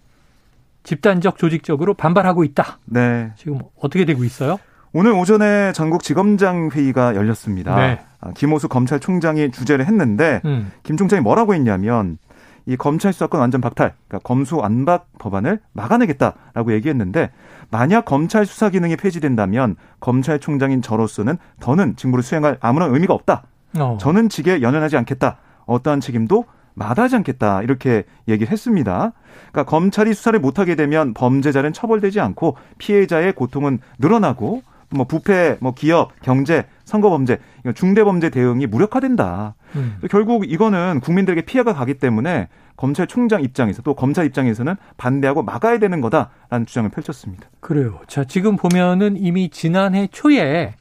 집단적 0.84 1.38
조직적으로 1.38 1.94
반발하고 1.94 2.44
있다. 2.44 2.78
네. 2.84 3.32
지금 3.36 3.58
어떻게 3.80 4.04
되고 4.04 4.22
있어요? 4.24 4.58
오늘 4.96 5.10
오전에 5.10 5.72
전국 5.72 6.04
지검장 6.04 6.70
회의가 6.72 7.16
열렸습니다. 7.16 7.74
네. 7.74 8.00
아, 8.20 8.30
김호수 8.30 8.68
검찰총장이 8.68 9.50
주재를 9.50 9.86
했는데 9.86 10.40
음. 10.44 10.70
김 10.84 10.96
총장이 10.96 11.20
뭐라고 11.20 11.52
했냐면 11.52 12.16
이 12.64 12.76
검찰 12.76 13.12
수사권 13.12 13.40
완전 13.40 13.60
박탈, 13.60 13.94
그러니까 14.06 14.26
검수 14.26 14.60
안박 14.60 15.08
법안을 15.18 15.58
막아내겠다라고 15.72 16.72
얘기했는데 16.74 17.32
만약 17.72 18.04
검찰 18.04 18.46
수사 18.46 18.70
기능이 18.70 18.94
폐지된다면 18.94 19.74
검찰총장인 19.98 20.80
저로서는 20.80 21.38
더는 21.58 21.96
직무를 21.96 22.22
수행할 22.22 22.56
아무런 22.60 22.94
의미가 22.94 23.12
없다. 23.14 23.42
어. 23.76 23.98
저는 24.00 24.28
직에 24.28 24.62
연연하지 24.62 24.96
않겠다. 24.96 25.38
어떠한 25.66 26.00
책임도 26.02 26.44
마다하지 26.74 27.16
않겠다. 27.16 27.62
이렇게 27.62 28.04
얘기를 28.28 28.52
했습니다. 28.52 29.12
그러니까 29.50 29.64
검찰이 29.64 30.14
수사를 30.14 30.38
못하게 30.38 30.76
되면 30.76 31.14
범죄자는 31.14 31.72
처벌되지 31.72 32.20
않고 32.20 32.56
피해자의 32.78 33.32
고통은 33.32 33.80
늘어나고 33.98 34.62
뭐 34.90 35.06
부패, 35.06 35.56
뭐 35.60 35.72
기업, 35.74 36.12
경제, 36.22 36.66
선거 36.84 37.10
범죄, 37.10 37.38
중대 37.74 38.04
범죄 38.04 38.30
대응이 38.30 38.66
무력화된다. 38.66 39.54
음. 39.76 39.98
결국 40.10 40.50
이거는 40.50 41.00
국민들에게 41.00 41.42
피해가 41.42 41.74
가기 41.74 41.94
때문에 41.94 42.48
검찰총장 42.76 43.42
입장에서 43.42 43.82
또 43.82 43.94
검찰 43.94 44.26
입장에서는 44.26 44.74
반대하고 44.96 45.42
막아야 45.42 45.78
되는 45.78 46.00
거다라는 46.00 46.66
주장을 46.66 46.88
펼쳤습니다. 46.90 47.48
그래요. 47.60 48.00
자, 48.06 48.24
지금 48.24 48.56
보면은 48.56 49.16
이미 49.16 49.48
지난해 49.48 50.08
초에 50.10 50.74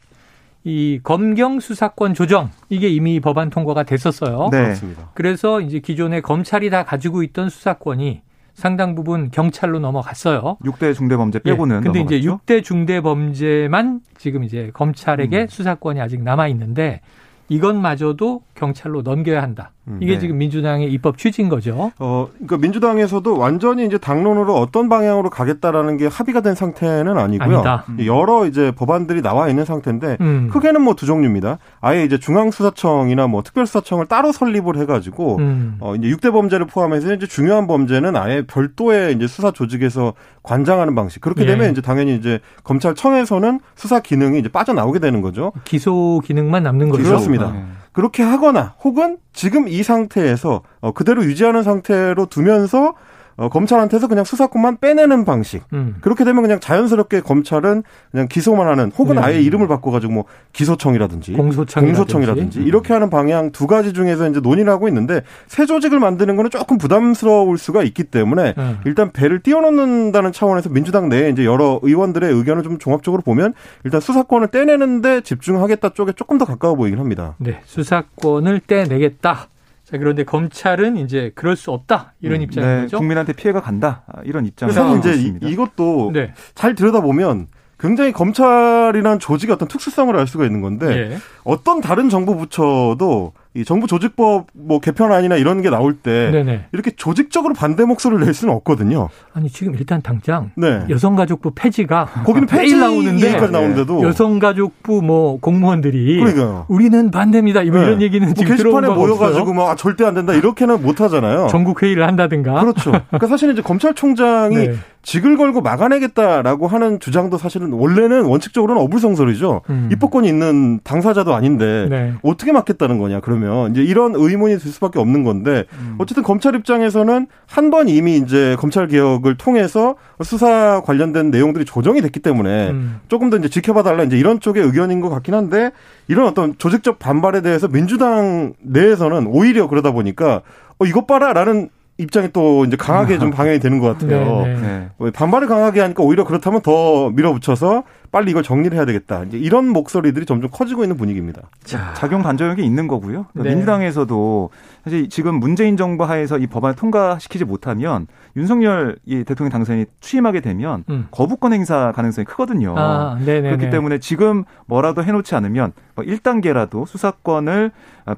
이 0.63 0.99
검경 1.03 1.59
수사권 1.59 2.13
조정 2.13 2.49
이게 2.69 2.87
이미 2.87 3.19
법안 3.19 3.49
통과가 3.49 3.83
됐었어요. 3.83 4.49
네. 4.51 4.63
그렇습니다. 4.63 5.09
그래서 5.13 5.59
이제 5.61 5.79
기존에 5.79 6.21
검찰이 6.21 6.69
다 6.69 6.83
가지고 6.83 7.21
있던 7.23 7.49
수사권이 7.49 8.21
상당 8.53 8.95
부분 8.95 9.31
경찰로 9.31 9.79
넘어갔어요. 9.79 10.57
6대 10.63 10.93
중대범죄 10.95 11.39
빼고는. 11.39 11.77
예, 11.77 11.81
근데 11.81 11.99
넘어갔죠? 11.99 12.15
이제 12.15 12.29
6대 12.29 12.63
중대범죄만 12.63 14.01
지금 14.17 14.43
이제 14.43 14.71
검찰에게 14.73 15.41
음. 15.43 15.47
수사권이 15.47 15.99
아직 15.99 16.21
남아 16.21 16.47
있는데 16.49 17.01
이것마저도 17.49 18.41
경찰로 18.55 19.01
넘겨야 19.01 19.41
한다. 19.41 19.71
음, 19.87 19.99
이게 20.01 20.13
네. 20.13 20.19
지금 20.19 20.37
민주당의 20.37 20.91
입법 20.93 21.17
취지인 21.17 21.49
거죠. 21.49 21.91
어, 21.99 22.27
그러니까 22.33 22.57
민주당에서도 22.57 23.37
완전히 23.37 23.85
이제 23.85 23.97
당론으로 23.97 24.55
어떤 24.55 24.87
방향으로 24.87 25.29
가겠다라는 25.29 25.97
게 25.97 26.07
합의가 26.07 26.39
된 26.39 26.55
상태는 26.55 27.17
아니고요. 27.17 27.55
아니다. 27.57 27.83
음. 27.89 27.97
여러 28.05 28.45
이제 28.45 28.71
법안들이 28.71 29.21
나와 29.21 29.49
있는 29.49 29.65
상태인데 29.65 30.17
음. 30.21 30.49
크게는 30.51 30.81
뭐 30.81 30.93
두 30.93 31.05
종류입니다. 31.05 31.57
아예 31.81 32.03
이제 32.05 32.17
중앙수사청이나 32.17 33.27
뭐 33.27 33.41
특별수사청을 33.43 34.05
따로 34.05 34.31
설립을 34.31 34.77
해가지고 34.77 35.37
음. 35.39 35.75
어, 35.79 35.95
이제 35.95 36.07
6대 36.07 36.31
범죄를 36.31 36.65
포함해서 36.67 37.13
이제 37.13 37.27
중요한 37.27 37.67
범죄는 37.67 38.15
아예 38.15 38.43
별도의 38.45 39.15
이제 39.15 39.27
수사 39.27 39.51
조직에서 39.51 40.13
관장하는 40.43 40.95
방식. 40.95 41.19
그렇게 41.21 41.41
예. 41.43 41.47
되면 41.47 41.71
이제 41.71 41.81
당연히 41.81 42.15
이제 42.15 42.39
검찰청에서는 42.63 43.59
수사 43.75 43.99
기능이 43.99 44.39
이제 44.39 44.49
빠져나오게 44.49 44.99
되는 44.99 45.21
거죠. 45.21 45.51
기소 45.65 46.21
기능만 46.23 46.63
남는 46.63 46.89
거죠. 46.89 47.03
그렇습니다. 47.03 47.51
네. 47.51 47.63
그렇게 47.91 48.23
하 48.23 48.39
거나 48.43 48.75
혹은 48.83 49.17
지금 49.31 49.67
이 49.67 49.81
상태에서 49.83 50.61
어, 50.81 50.91
그대로 50.91 51.23
유지하는 51.23 51.63
상태로 51.63 52.27
두면서 52.27 52.93
어, 53.35 53.49
검찰한테서 53.49 54.07
그냥 54.07 54.23
수사권만 54.23 54.77
빼내는 54.79 55.25
방식. 55.25 55.63
음. 55.73 55.95
그렇게 56.01 56.23
되면 56.23 56.41
그냥 56.41 56.59
자연스럽게 56.59 57.21
검찰은 57.21 57.83
그냥 58.11 58.27
기소만 58.27 58.67
하는 58.67 58.91
혹은 58.97 59.15
네. 59.15 59.21
아예 59.21 59.41
이름을 59.41 59.67
바꿔가지고 59.67 60.13
뭐 60.13 60.25
기소청이라든지 60.53 61.33
공소청이라든지, 61.33 61.97
공소청이라든지 61.97 62.59
음. 62.59 62.67
이렇게 62.67 62.93
하는 62.93 63.09
방향 63.09 63.51
두 63.51 63.67
가지 63.67 63.93
중에서 63.93 64.29
이제 64.29 64.39
논의를 64.39 64.71
하고 64.71 64.87
있는데 64.87 65.21
새 65.47 65.65
조직을 65.65 65.99
만드는 65.99 66.35
거는 66.35 66.51
조금 66.51 66.77
부담스러울 66.77 67.57
수가 67.57 67.83
있기 67.83 68.05
때문에 68.05 68.53
음. 68.57 68.79
일단 68.85 69.11
배를 69.11 69.41
띄워놓는다는 69.41 70.31
차원에서 70.31 70.69
민주당 70.69 71.09
내에 71.09 71.29
이제 71.29 71.45
여러 71.45 71.79
의원들의 71.81 72.31
의견을 72.31 72.63
좀 72.63 72.77
종합적으로 72.77 73.21
보면 73.21 73.53
일단 73.83 74.01
수사권을 74.01 74.49
떼내는데 74.49 75.21
집중하겠다 75.21 75.89
쪽에 75.89 76.13
조금 76.13 76.37
더 76.37 76.45
가까워 76.45 76.75
보이긴 76.75 76.99
합니다. 76.99 77.35
네, 77.39 77.59
수사권을 77.65 78.61
떼내겠다. 78.67 79.47
자, 79.93 79.99
그런데 79.99 80.23
검찰은 80.23 80.97
이제 80.97 81.31
그럴 81.35 81.55
수 81.55 81.69
없다 81.69 82.15
이런 82.19 82.39
음, 82.39 82.41
입장인 82.41 82.67
네, 82.67 82.81
거죠. 82.81 82.97
국민한테 82.97 83.33
피해가 83.33 83.61
간다 83.61 84.03
이런 84.23 84.43
입장을 84.47 84.73
그래서 84.73 84.97
이제 84.97 85.13
이, 85.13 85.37
이것도 85.51 86.09
네. 86.11 86.33
잘 86.55 86.73
들여다보면 86.73 87.45
굉장히 87.77 88.11
검찰이란 88.11 89.19
조직의 89.19 89.53
어떤 89.53 89.67
특수성을 89.67 90.15
알 90.17 90.25
수가 90.25 90.45
있는 90.45 90.61
건데 90.61 91.11
예. 91.11 91.17
어떤 91.43 91.81
다른 91.81 92.09
정부 92.09 92.35
부처도 92.37 93.33
이 93.55 93.63
정부 93.63 93.85
조직법 93.85 94.47
뭐 94.53 94.79
개편안이나 94.79 95.35
이런 95.35 95.61
게 95.61 95.69
나올 95.69 95.93
때 95.93 96.31
네네. 96.31 96.65
이렇게 96.71 96.89
조직적으로 96.89 97.53
반대 97.53 97.85
목소리를 97.85 98.25
낼 98.25 98.33
수는 98.33 98.51
없거든요. 98.55 99.09
아니 99.31 99.47
지금 99.47 99.75
일단 99.75 100.01
당장 100.01 100.49
네. 100.55 100.83
여성가족부 100.89 101.51
폐지가 101.53 102.05
거기는 102.25 102.47
폐지 102.47 102.75
나오는데 102.75 103.47
나오는데도 103.47 104.01
여성가족부 104.01 105.03
뭐 105.03 105.39
공무원들이 105.39 106.17
그러니까요. 106.17 106.65
우리는 106.67 107.11
반대입니다. 107.11 107.63
뭐 107.65 107.79
네. 107.79 107.85
이런 107.85 108.01
얘기는 108.01 108.25
뭐 108.25 108.33
지금 108.33 108.55
게시판에 108.55 108.87
모여가지고 108.87 109.53
막 109.53 109.69
아, 109.69 109.75
절대 109.75 110.03
안 110.03 110.15
된다 110.15 110.33
이렇게는 110.33 110.81
못 110.81 110.99
하잖아요. 110.99 111.47
전국 111.51 111.83
회의를 111.83 112.07
한다든가. 112.07 112.59
그렇죠. 112.59 112.91
그러니까 112.91 113.27
사실은 113.27 113.53
이제 113.53 113.61
검찰총장이 113.61 114.55
네. 114.69 114.75
직을 115.03 115.37
걸고 115.37 115.61
막아내겠다라고 115.61 116.67
하는 116.67 116.99
주장도 116.99 117.37
사실은 117.37 117.73
원래는 117.73 118.23
원칙적으로는 118.23 118.81
어불성설이죠. 118.83 119.61
음. 119.69 119.89
입법권이 119.91 120.27
있는 120.27 120.79
당사자도 120.83 121.32
아닌데 121.33 121.87
네. 121.89 122.13
어떻게 122.23 122.51
막겠다는 122.51 122.97
거냐 122.99 123.19
그러면 123.19 123.71
이제 123.71 123.81
이런 123.83 124.13
의문이 124.15 124.57
들 124.57 124.71
수밖에 124.71 124.99
없는 124.99 125.23
건데 125.23 125.65
음. 125.73 125.95
어쨌든 125.97 126.23
검찰 126.23 126.55
입장에서는 126.55 127.27
한 127.47 127.69
번 127.71 127.87
이미 127.89 128.17
이제 128.17 128.55
검찰 128.59 128.87
개혁을 128.87 129.35
통해서 129.37 129.95
수사 130.23 130.81
관련된 130.85 131.31
내용들이 131.31 131.65
조정이 131.65 132.01
됐기 132.01 132.19
때문에 132.19 132.69
음. 132.69 132.99
조금 133.07 133.29
더 133.29 133.37
이제 133.37 133.49
지켜봐달라 133.49 134.03
이제 134.03 134.17
이런 134.17 134.39
쪽의 134.39 134.63
의견인 134.63 135.01
것 135.01 135.09
같긴 135.09 135.33
한데 135.33 135.71
이런 136.07 136.27
어떤 136.27 136.57
조직적 136.57 136.99
반발에 136.99 137.41
대해서 137.41 137.67
민주당 137.67 138.53
내에서는 138.61 139.27
오히려 139.27 139.67
그러다 139.67 139.91
보니까 139.91 140.41
어 140.79 140.85
이것 140.85 141.07
봐라라는 141.07 141.69
입장이 141.99 142.29
또 142.33 142.65
이제 142.65 142.75
강하게 142.75 143.19
좀 143.19 143.29
방향이 143.31 143.59
되는 143.59 143.79
것 143.79 143.97
같아요. 143.97 144.41
네네. 144.43 144.61
네. 144.61 144.89
네. 144.99 145.11
반발을 145.11 145.47
강하게 145.47 145.79
하니까 145.81 146.03
오히려 146.03 146.23
그렇다면 146.25 146.61
더 146.61 147.09
밀어붙여서 147.11 147.83
빨리 148.13 148.29
이걸 148.29 148.43
정리를 148.43 148.77
해야 148.77 148.85
되겠다. 148.85 149.23
이제 149.23 149.39
이런 149.39 149.67
목소리들이 149.67 150.27
점점 150.27 150.51
커지고 150.51 150.83
있는 150.83 150.97
분위기입니다. 150.97 151.41
자. 151.63 151.95
작용 151.95 152.21
반작용이 152.21 152.63
있는 152.63 152.87
거고요. 152.87 153.25
네. 153.33 153.49
민주당에서도 153.49 154.51
사실 154.83 155.09
지금 155.09 155.39
문재인 155.39 155.77
정부 155.77 156.03
하에서 156.03 156.37
이 156.37 156.45
법안을 156.45 156.75
통과시키지 156.75 157.43
못하면 157.43 158.05
윤석열 158.37 158.97
이 159.07 159.23
대통령 159.23 159.51
당선이 159.51 159.85
취임하게 159.99 160.41
되면 160.41 160.83
음. 160.91 161.07
거부권 161.09 161.53
행사 161.53 161.91
가능성이 161.91 162.25
크거든요. 162.25 162.75
아, 162.77 163.17
그렇기 163.25 163.71
때문에 163.71 163.97
지금 163.97 164.43
뭐라도 164.67 165.03
해놓지 165.03 165.33
않으면 165.33 165.73
뭐 165.95 166.05
1단계라도 166.05 166.85
수사권을 166.85 167.71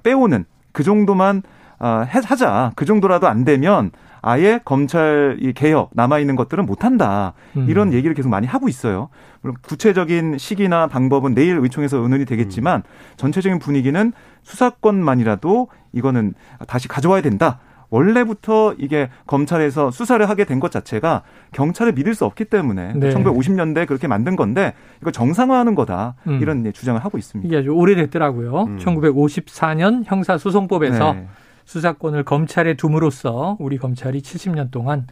빼오는 0.03 0.43
그 0.73 0.83
정도만 0.83 1.41
아, 1.79 2.05
하자. 2.09 2.73
그 2.75 2.83
정도라도 2.83 3.29
안 3.29 3.45
되면 3.45 3.91
아예 4.27 4.59
검찰 4.65 5.37
이 5.39 5.53
개혁 5.53 5.91
남아 5.93 6.17
있는 6.17 6.35
것들은 6.35 6.65
못 6.65 6.83
한다. 6.83 7.33
음. 7.55 7.67
이런 7.69 7.93
얘기를 7.93 8.15
계속 8.15 8.29
많이 8.29 8.47
하고 8.47 8.67
있어요. 8.67 9.09
물론 9.41 9.55
구체적인 9.61 10.39
시기나 10.39 10.87
방법은 10.87 11.35
내일 11.35 11.57
의총에서 11.59 11.97
의논이 11.97 12.25
되겠지만 12.25 12.77
음. 12.79 13.15
전체적인 13.17 13.59
분위기는 13.59 14.11
수사권만이라도 14.41 15.67
이거는 15.93 16.33
다시 16.67 16.87
가져와야 16.87 17.21
된다. 17.21 17.59
원래부터 17.91 18.73
이게 18.79 19.09
검찰에서 19.27 19.91
수사를 19.91 20.27
하게 20.27 20.43
된 20.45 20.59
것 20.59 20.71
자체가 20.71 21.21
경찰을 21.51 21.93
믿을 21.93 22.15
수 22.15 22.25
없기 22.25 22.45
때문에 22.45 22.93
네. 22.95 23.13
1950년대 23.13 23.85
그렇게 23.85 24.07
만든 24.07 24.35
건데 24.35 24.73
이거 25.03 25.11
정상화하는 25.11 25.75
거다 25.75 26.15
음. 26.27 26.39
이런 26.41 26.73
주장을 26.73 26.99
하고 27.05 27.19
있습니다. 27.19 27.47
이게 27.47 27.57
아주 27.59 27.69
오래됐더라고요. 27.69 28.63
음. 28.63 28.79
1954년 28.79 30.01
형사소송법에서 30.03 31.13
네. 31.13 31.27
수사권을 31.65 32.23
검찰에 32.23 32.75
둠으로써 32.75 33.57
우리 33.59 33.77
검찰이 33.77 34.21
70년 34.21 34.71
동안 34.71 35.07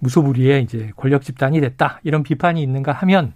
무소불위의 0.00 0.62
이제 0.62 0.90
권력 0.96 1.22
집단이 1.22 1.60
됐다 1.60 2.00
이런 2.02 2.22
비판이 2.22 2.62
있는가 2.62 2.92
하면 2.92 3.34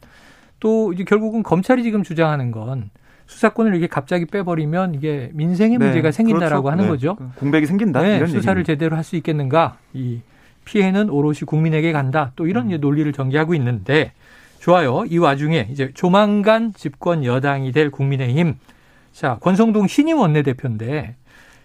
또 0.61 0.93
이제 0.93 1.05
결국은 1.05 1.43
검찰이 1.43 1.83
지금 1.83 2.03
주장하는 2.03 2.51
건 2.51 2.91
수사권을 3.27 3.73
이렇게 3.73 3.87
갑자기 3.87 4.27
빼버리면 4.27 4.95
이게 4.95 5.31
민생의 5.35 5.79
네, 5.79 5.85
문제가 5.87 6.11
생긴다라고 6.11 6.65
그렇죠. 6.65 6.73
하는 6.73 6.85
네. 6.85 6.91
거죠. 6.91 7.17
공백이 7.37 7.67
생긴다. 7.67 8.03
네, 8.03 8.19
수사를 8.27 8.61
얘기입니다. 8.61 8.63
제대로 8.65 8.97
할 8.97 9.05
수 9.05 9.17
있겠는가? 9.17 9.79
이 9.93 10.21
피해는 10.65 11.11
오롯이 11.11 11.41
국민에게 11.47 11.93
간다. 11.93 12.33
또 12.37 12.47
이런 12.47 12.71
음. 12.71 12.81
논리를 12.81 13.11
전개하고 13.13 13.55
있는데 13.55 14.13
좋아요. 14.61 15.05
이 15.09 15.19
와중에 15.19 15.69
이제 15.71 15.91
조만간 15.95 16.73
집권 16.75 17.25
여당이 17.25 17.73
될 17.73 17.91
국민의힘. 17.91 18.55
자, 19.13 19.39
권성동 19.41 19.89
신임 19.89 20.19
원내대표인데 20.19 21.17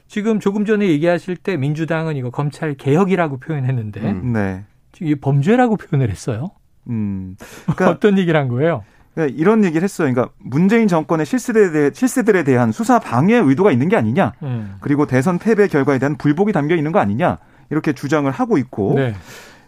지금 0.07 0.39
조금 0.39 0.65
전에 0.65 0.87
얘기하실 0.87 1.37
때 1.37 1.57
민주당은 1.57 2.15
이거 2.15 2.29
검찰 2.29 2.75
개혁이라고 2.75 3.37
표현했는데 3.39 4.01
음, 4.01 4.33
네. 4.33 4.63
이 5.01 5.15
범죄라고 5.15 5.77
표현을 5.77 6.09
했어요. 6.09 6.51
음. 6.89 7.35
그러니까 7.63 7.89
어떤 7.91 8.17
얘기를 8.17 8.39
한 8.39 8.47
거예요? 8.47 8.83
그러니까 9.13 9.35
이런 9.37 9.65
얘기를 9.65 9.83
했어요. 9.83 10.11
그러니까 10.11 10.33
문재인 10.37 10.87
정권의 10.87 11.25
실세들에, 11.25 11.71
대해, 11.71 11.91
실세들에 11.93 12.43
대한 12.43 12.71
수사 12.71 12.99
방해 12.99 13.35
의도가 13.35 13.71
있는 13.71 13.89
게 13.89 13.95
아니냐. 13.95 14.33
음. 14.43 14.75
그리고 14.79 15.05
대선 15.05 15.39
패배 15.39 15.67
결과에 15.67 15.99
대한 15.99 16.17
불복이 16.17 16.51
담겨 16.51 16.75
있는 16.75 16.91
거 16.91 16.99
아니냐. 16.99 17.39
이렇게 17.69 17.93
주장을 17.93 18.29
하고 18.31 18.57
있고. 18.57 18.93
네. 18.95 19.13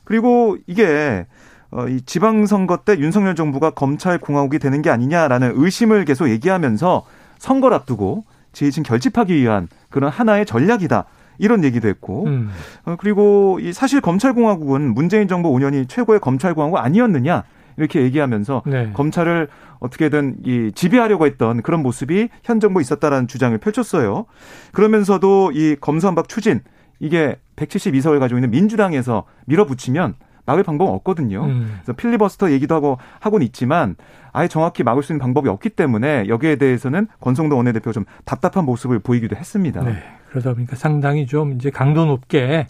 그리고 0.03 0.57
이게 0.67 1.25
어, 1.71 1.87
이 1.87 2.01
지방선거 2.01 2.77
때 2.77 2.97
윤석열 2.97 3.35
정부가 3.35 3.71
검찰 3.71 4.17
공화국이 4.17 4.59
되는 4.59 4.81
게 4.81 4.89
아니냐라는 4.89 5.53
의심을 5.55 6.05
계속 6.05 6.29
얘기하면서 6.29 7.05
선거를 7.37 7.75
앞두고 7.75 8.25
지지층 8.51 8.83
결집하기 8.83 9.35
위한 9.35 9.67
그런 9.89 10.09
하나의 10.09 10.45
전략이다. 10.45 11.05
이런 11.39 11.63
얘기도 11.63 11.87
했고 11.87 12.25
음. 12.25 12.49
어, 12.85 12.95
그리고 12.99 13.59
이 13.61 13.71
사실 13.71 14.01
검찰공화국은 14.01 14.93
문재인 14.93 15.27
정부 15.27 15.49
5년이 15.51 15.87
최고의 15.87 16.19
검찰공화국 16.19 16.77
아니었느냐 16.77 17.45
이렇게 17.77 18.01
얘기하면서 18.01 18.63
네. 18.65 18.91
검찰을 18.93 19.47
어떻게든 19.79 20.39
이 20.43 20.71
지배하려고 20.75 21.25
했던 21.25 21.61
그런 21.61 21.81
모습이 21.81 22.27
현 22.43 22.59
정부에 22.59 22.81
있었다라는 22.81 23.29
주장을 23.29 23.57
펼쳤어요. 23.57 24.25
그러면서도 24.73 25.51
이 25.53 25.77
검수한박 25.79 26.27
추진 26.27 26.59
이게 26.99 27.37
172석을 27.55 28.19
가지고 28.19 28.39
있는 28.39 28.51
민주당에서 28.51 29.23
밀어붙이면 29.45 30.15
막을 30.49 30.63
방법은 30.63 30.91
없거든요. 30.95 31.43
음. 31.45 31.77
그래서 31.83 31.93
필리버스터 31.93 32.51
얘기도 32.51 32.73
하고 32.75 32.97
하고는 33.19 33.45
있지만 33.47 33.95
아예 34.33 34.47
정확히 34.47 34.83
막을 34.83 35.03
수 35.03 35.11
있는 35.13 35.19
방법이 35.21 35.47
없기 35.49 35.69
때문에 35.69 36.25
여기에 36.27 36.55
대해서는 36.57 37.07
권성동 37.21 37.57
원내대표가 37.59 37.93
좀 37.93 38.05
답답한 38.25 38.65
모습을 38.65 38.99
보이기도 38.99 39.35
했습니다. 39.35 39.83
네. 39.83 39.95
그러다 40.29 40.53
보니까 40.53 40.75
상당히 40.75 41.25
좀 41.25 41.53
이제 41.53 41.69
강도 41.69 42.05
높게 42.05 42.67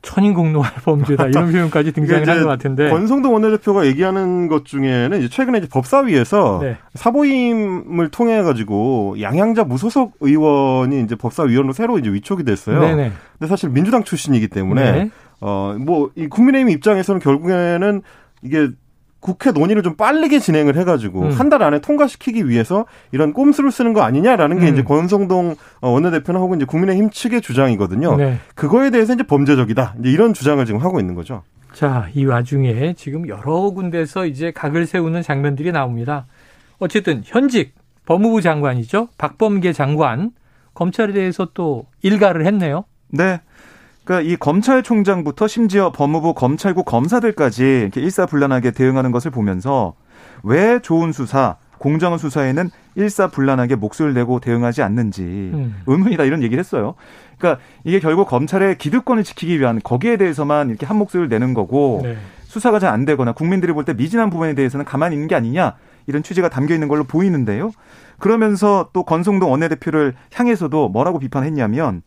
천인공노할 0.00 0.72
범죄다 0.84 1.26
이런 1.26 1.50
표현까지 1.52 1.90
등장을 1.92 2.28
한 2.28 2.42
것 2.42 2.46
같은데 2.48 2.88
권성동 2.88 3.34
원내대표가 3.34 3.84
얘기하는 3.86 4.46
것 4.46 4.64
중에는 4.64 5.18
이제 5.18 5.28
최근에 5.28 5.58
이제 5.58 5.66
법사위에서 5.68 6.60
네. 6.62 6.76
사보임을 6.94 8.08
통해 8.10 8.42
가지고 8.42 9.16
양양자 9.20 9.64
무소속 9.64 10.14
의원이 10.20 11.02
이제 11.02 11.16
법사위원으로 11.16 11.72
새로 11.72 11.98
이제 11.98 12.10
위촉이 12.12 12.44
됐어요. 12.44 12.80
네네. 12.80 13.12
근데 13.38 13.48
사실 13.48 13.70
민주당 13.70 14.04
출신이기 14.04 14.48
때문에 14.48 14.92
네. 14.92 15.10
어 15.40 15.74
뭐 15.78 16.10
이 16.16 16.26
국민의힘 16.28 16.70
입장에서는 16.70 17.20
결국에는 17.20 18.02
이게 18.42 18.68
국회 19.20 19.50
논의를 19.50 19.82
좀 19.82 19.96
빠르게 19.96 20.38
진행을 20.38 20.76
해가지고 20.76 21.22
음. 21.22 21.30
한달 21.32 21.62
안에 21.64 21.80
통과시키기 21.80 22.48
위해서 22.48 22.86
이런 23.10 23.32
꼼수를 23.32 23.72
쓰는 23.72 23.92
거 23.92 24.02
아니냐라는 24.02 24.60
게 24.60 24.68
음. 24.68 24.72
이제 24.72 24.82
권성동 24.84 25.56
어, 25.80 25.90
원내대표나 25.90 26.38
혹은 26.38 26.58
이제 26.58 26.64
국민의힘 26.64 27.10
측의 27.10 27.40
주장이거든요. 27.40 28.16
네. 28.16 28.38
그거에 28.54 28.90
대해서 28.90 29.14
이제 29.14 29.24
범죄적이다. 29.24 29.96
이제 30.00 30.10
이런 30.10 30.34
주장을 30.34 30.64
지금 30.66 30.80
하고 30.80 31.00
있는 31.00 31.14
거죠. 31.16 31.42
자, 31.72 32.08
이 32.14 32.24
와중에 32.24 32.94
지금 32.96 33.28
여러 33.28 33.70
군데서 33.70 34.24
이제 34.26 34.52
각을 34.52 34.86
세우는 34.86 35.22
장면들이 35.22 35.72
나옵니다. 35.72 36.26
어쨌든 36.78 37.22
현직 37.24 37.74
법무부 38.06 38.40
장관이죠. 38.40 39.08
박범계 39.18 39.72
장관 39.72 40.30
검찰에 40.74 41.12
대해서 41.12 41.48
또 41.54 41.86
일가를 42.02 42.46
했네요. 42.46 42.84
네. 43.08 43.40
그러니까 44.08 44.32
이 44.32 44.36
검찰총장부터 44.36 45.46
심지어 45.46 45.92
법무부 45.92 46.32
검찰국 46.32 46.86
검사들까지 46.86 47.62
이렇게 47.62 48.00
일사불란하게 48.00 48.70
대응하는 48.70 49.12
것을 49.12 49.30
보면서 49.30 49.92
왜 50.42 50.78
좋은 50.80 51.12
수사, 51.12 51.56
공정한 51.76 52.18
수사에는 52.18 52.70
일사불란하게 52.94 53.74
목소리를 53.76 54.14
내고 54.14 54.40
대응하지 54.40 54.80
않는지 54.80 55.22
음. 55.22 55.82
의문이다 55.86 56.24
이런 56.24 56.42
얘기를 56.42 56.58
했어요. 56.58 56.94
그러니까 57.36 57.62
이게 57.84 58.00
결국 58.00 58.26
검찰의 58.28 58.78
기득권을 58.78 59.24
지키기 59.24 59.60
위한 59.60 59.78
거기에 59.84 60.16
대해서만 60.16 60.70
이렇게 60.70 60.86
한 60.86 60.96
목소리를 60.96 61.28
내는 61.28 61.52
거고 61.52 62.00
네. 62.02 62.16
수사가 62.46 62.78
잘 62.78 62.94
안 62.94 63.04
되거나 63.04 63.32
국민들이 63.32 63.74
볼 63.74 63.84
때 63.84 63.92
미진한 63.92 64.30
부분에 64.30 64.54
대해서는 64.54 64.86
가만히 64.86 65.16
있는 65.16 65.28
게 65.28 65.34
아니냐 65.34 65.74
이런 66.06 66.22
취지가 66.22 66.48
담겨 66.48 66.72
있는 66.72 66.88
걸로 66.88 67.04
보이는데요. 67.04 67.72
그러면서 68.18 68.88
또 68.94 69.02
권성동 69.02 69.50
원내대표를 69.52 70.14
향해서도 70.32 70.88
뭐라고 70.88 71.18
비판했냐면 71.18 72.00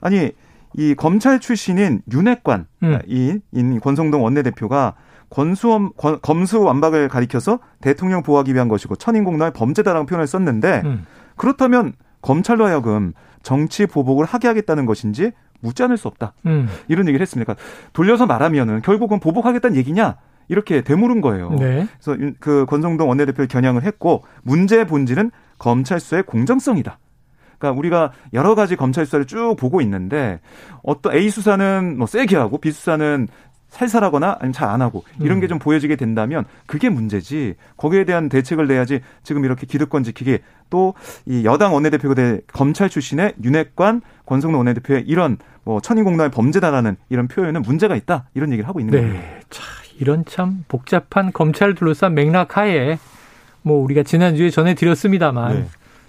아니 0.00 0.32
이 0.74 0.94
검찰 0.94 1.40
출신인 1.40 2.02
윤핵관인 2.12 2.66
음. 2.82 3.80
권성동 3.80 4.22
원내대표가 4.24 4.94
권수엄 5.30 5.92
검수 6.20 6.62
완박을 6.62 7.08
가리켜서 7.08 7.58
대통령 7.80 8.22
보호하기 8.22 8.54
위한 8.54 8.68
것이고 8.68 8.96
천인공노의 8.96 9.52
범죄다라는 9.54 10.06
표현을 10.06 10.26
썼는데 10.26 10.82
음. 10.84 11.06
그렇다면 11.36 11.94
검찰로 12.20 12.66
하여금 12.66 13.12
정치 13.42 13.86
보복을 13.86 14.24
하게 14.24 14.48
하겠다는 14.48 14.86
것인지 14.86 15.32
묻지 15.60 15.82
않을 15.82 15.96
수 15.96 16.08
없다. 16.08 16.34
음. 16.46 16.68
이런 16.88 17.08
얘기를 17.08 17.22
했습니다. 17.22 17.54
그러니까 17.54 17.64
돌려서 17.92 18.26
말하면은 18.26 18.82
결국은 18.82 19.20
보복하겠다는 19.20 19.76
얘기냐? 19.76 20.16
이렇게 20.48 20.82
되물은 20.82 21.20
거예요. 21.20 21.50
네. 21.50 21.86
그래서 22.02 22.34
그 22.40 22.66
권성동 22.66 23.08
원내대표를 23.08 23.48
겨냥을 23.48 23.84
했고 23.84 24.24
문제의 24.42 24.86
본질은 24.86 25.30
검찰 25.58 26.00
수의 26.00 26.24
공정성이다. 26.24 26.98
그러니까 27.62 27.78
우리가 27.78 28.12
여러 28.32 28.54
가지 28.54 28.76
검찰 28.76 29.06
수사를 29.06 29.24
쭉 29.26 29.56
보고 29.56 29.80
있는데 29.80 30.40
어떤 30.82 31.14
A 31.14 31.30
수사는 31.30 31.96
뭐 31.96 32.06
세게 32.06 32.36
하고 32.36 32.58
B 32.58 32.72
수사는 32.72 33.28
살살하거나 33.68 34.36
아니면 34.38 34.52
잘 34.52 34.68
안 34.68 34.82
하고 34.82 35.02
이런 35.18 35.40
게좀 35.40 35.56
음. 35.56 35.58
보여지게 35.58 35.96
된다면 35.96 36.44
그게 36.66 36.90
문제지 36.90 37.54
거기에 37.78 38.04
대한 38.04 38.28
대책을 38.28 38.66
내야지 38.66 39.00
지금 39.22 39.44
이렇게 39.46 39.66
기득권 39.66 40.02
지키기 40.04 40.40
또 40.68 40.94
이 41.26 41.44
여당 41.44 41.72
원내대표가 41.74 42.14
될 42.14 42.42
검찰 42.52 42.88
출신의 42.88 43.34
윤핵관 43.42 44.02
권성동 44.26 44.58
원내대표의 44.58 45.04
이런 45.06 45.38
뭐 45.64 45.80
천인공노의 45.80 46.30
범죄다라는 46.30 46.96
이런 47.08 47.28
표현은 47.28 47.62
문제가 47.62 47.96
있다 47.96 48.28
이런 48.34 48.50
얘기를 48.52 48.68
하고 48.68 48.80
있는 48.80 48.92
네. 48.94 49.00
거예요. 49.08 49.22
자, 49.48 49.62
이런 49.98 50.24
참 50.26 50.64
복잡한 50.68 51.32
검찰 51.32 51.74
둘러싼 51.74 52.14
맥락하에 52.14 52.98
뭐 53.62 53.82
우리가 53.84 54.02
지난주에 54.02 54.50
전해드렸습니다만 54.50 55.54
네. 55.54 55.66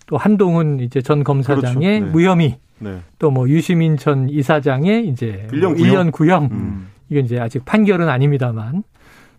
또 0.08 0.18
한동훈 0.18 0.80
이제 0.80 1.02
전 1.02 1.24
검사장의 1.24 1.74
그렇죠. 1.74 1.80
네. 1.80 2.00
무혐의, 2.12 2.58
네. 2.80 3.00
또뭐 3.20 3.50
유시민 3.50 3.98
전 3.98 4.30
이사장의 4.30 5.08
이제 5.08 5.48
1년 5.52 5.62
뭐 5.62 5.74
구형, 5.74 6.08
1년 6.08 6.12
구형. 6.12 6.50
음. 6.52 6.88
이게 7.10 7.20
이제 7.20 7.40
아직 7.40 7.64
판결은 7.66 8.10
아닙니다만 8.10 8.84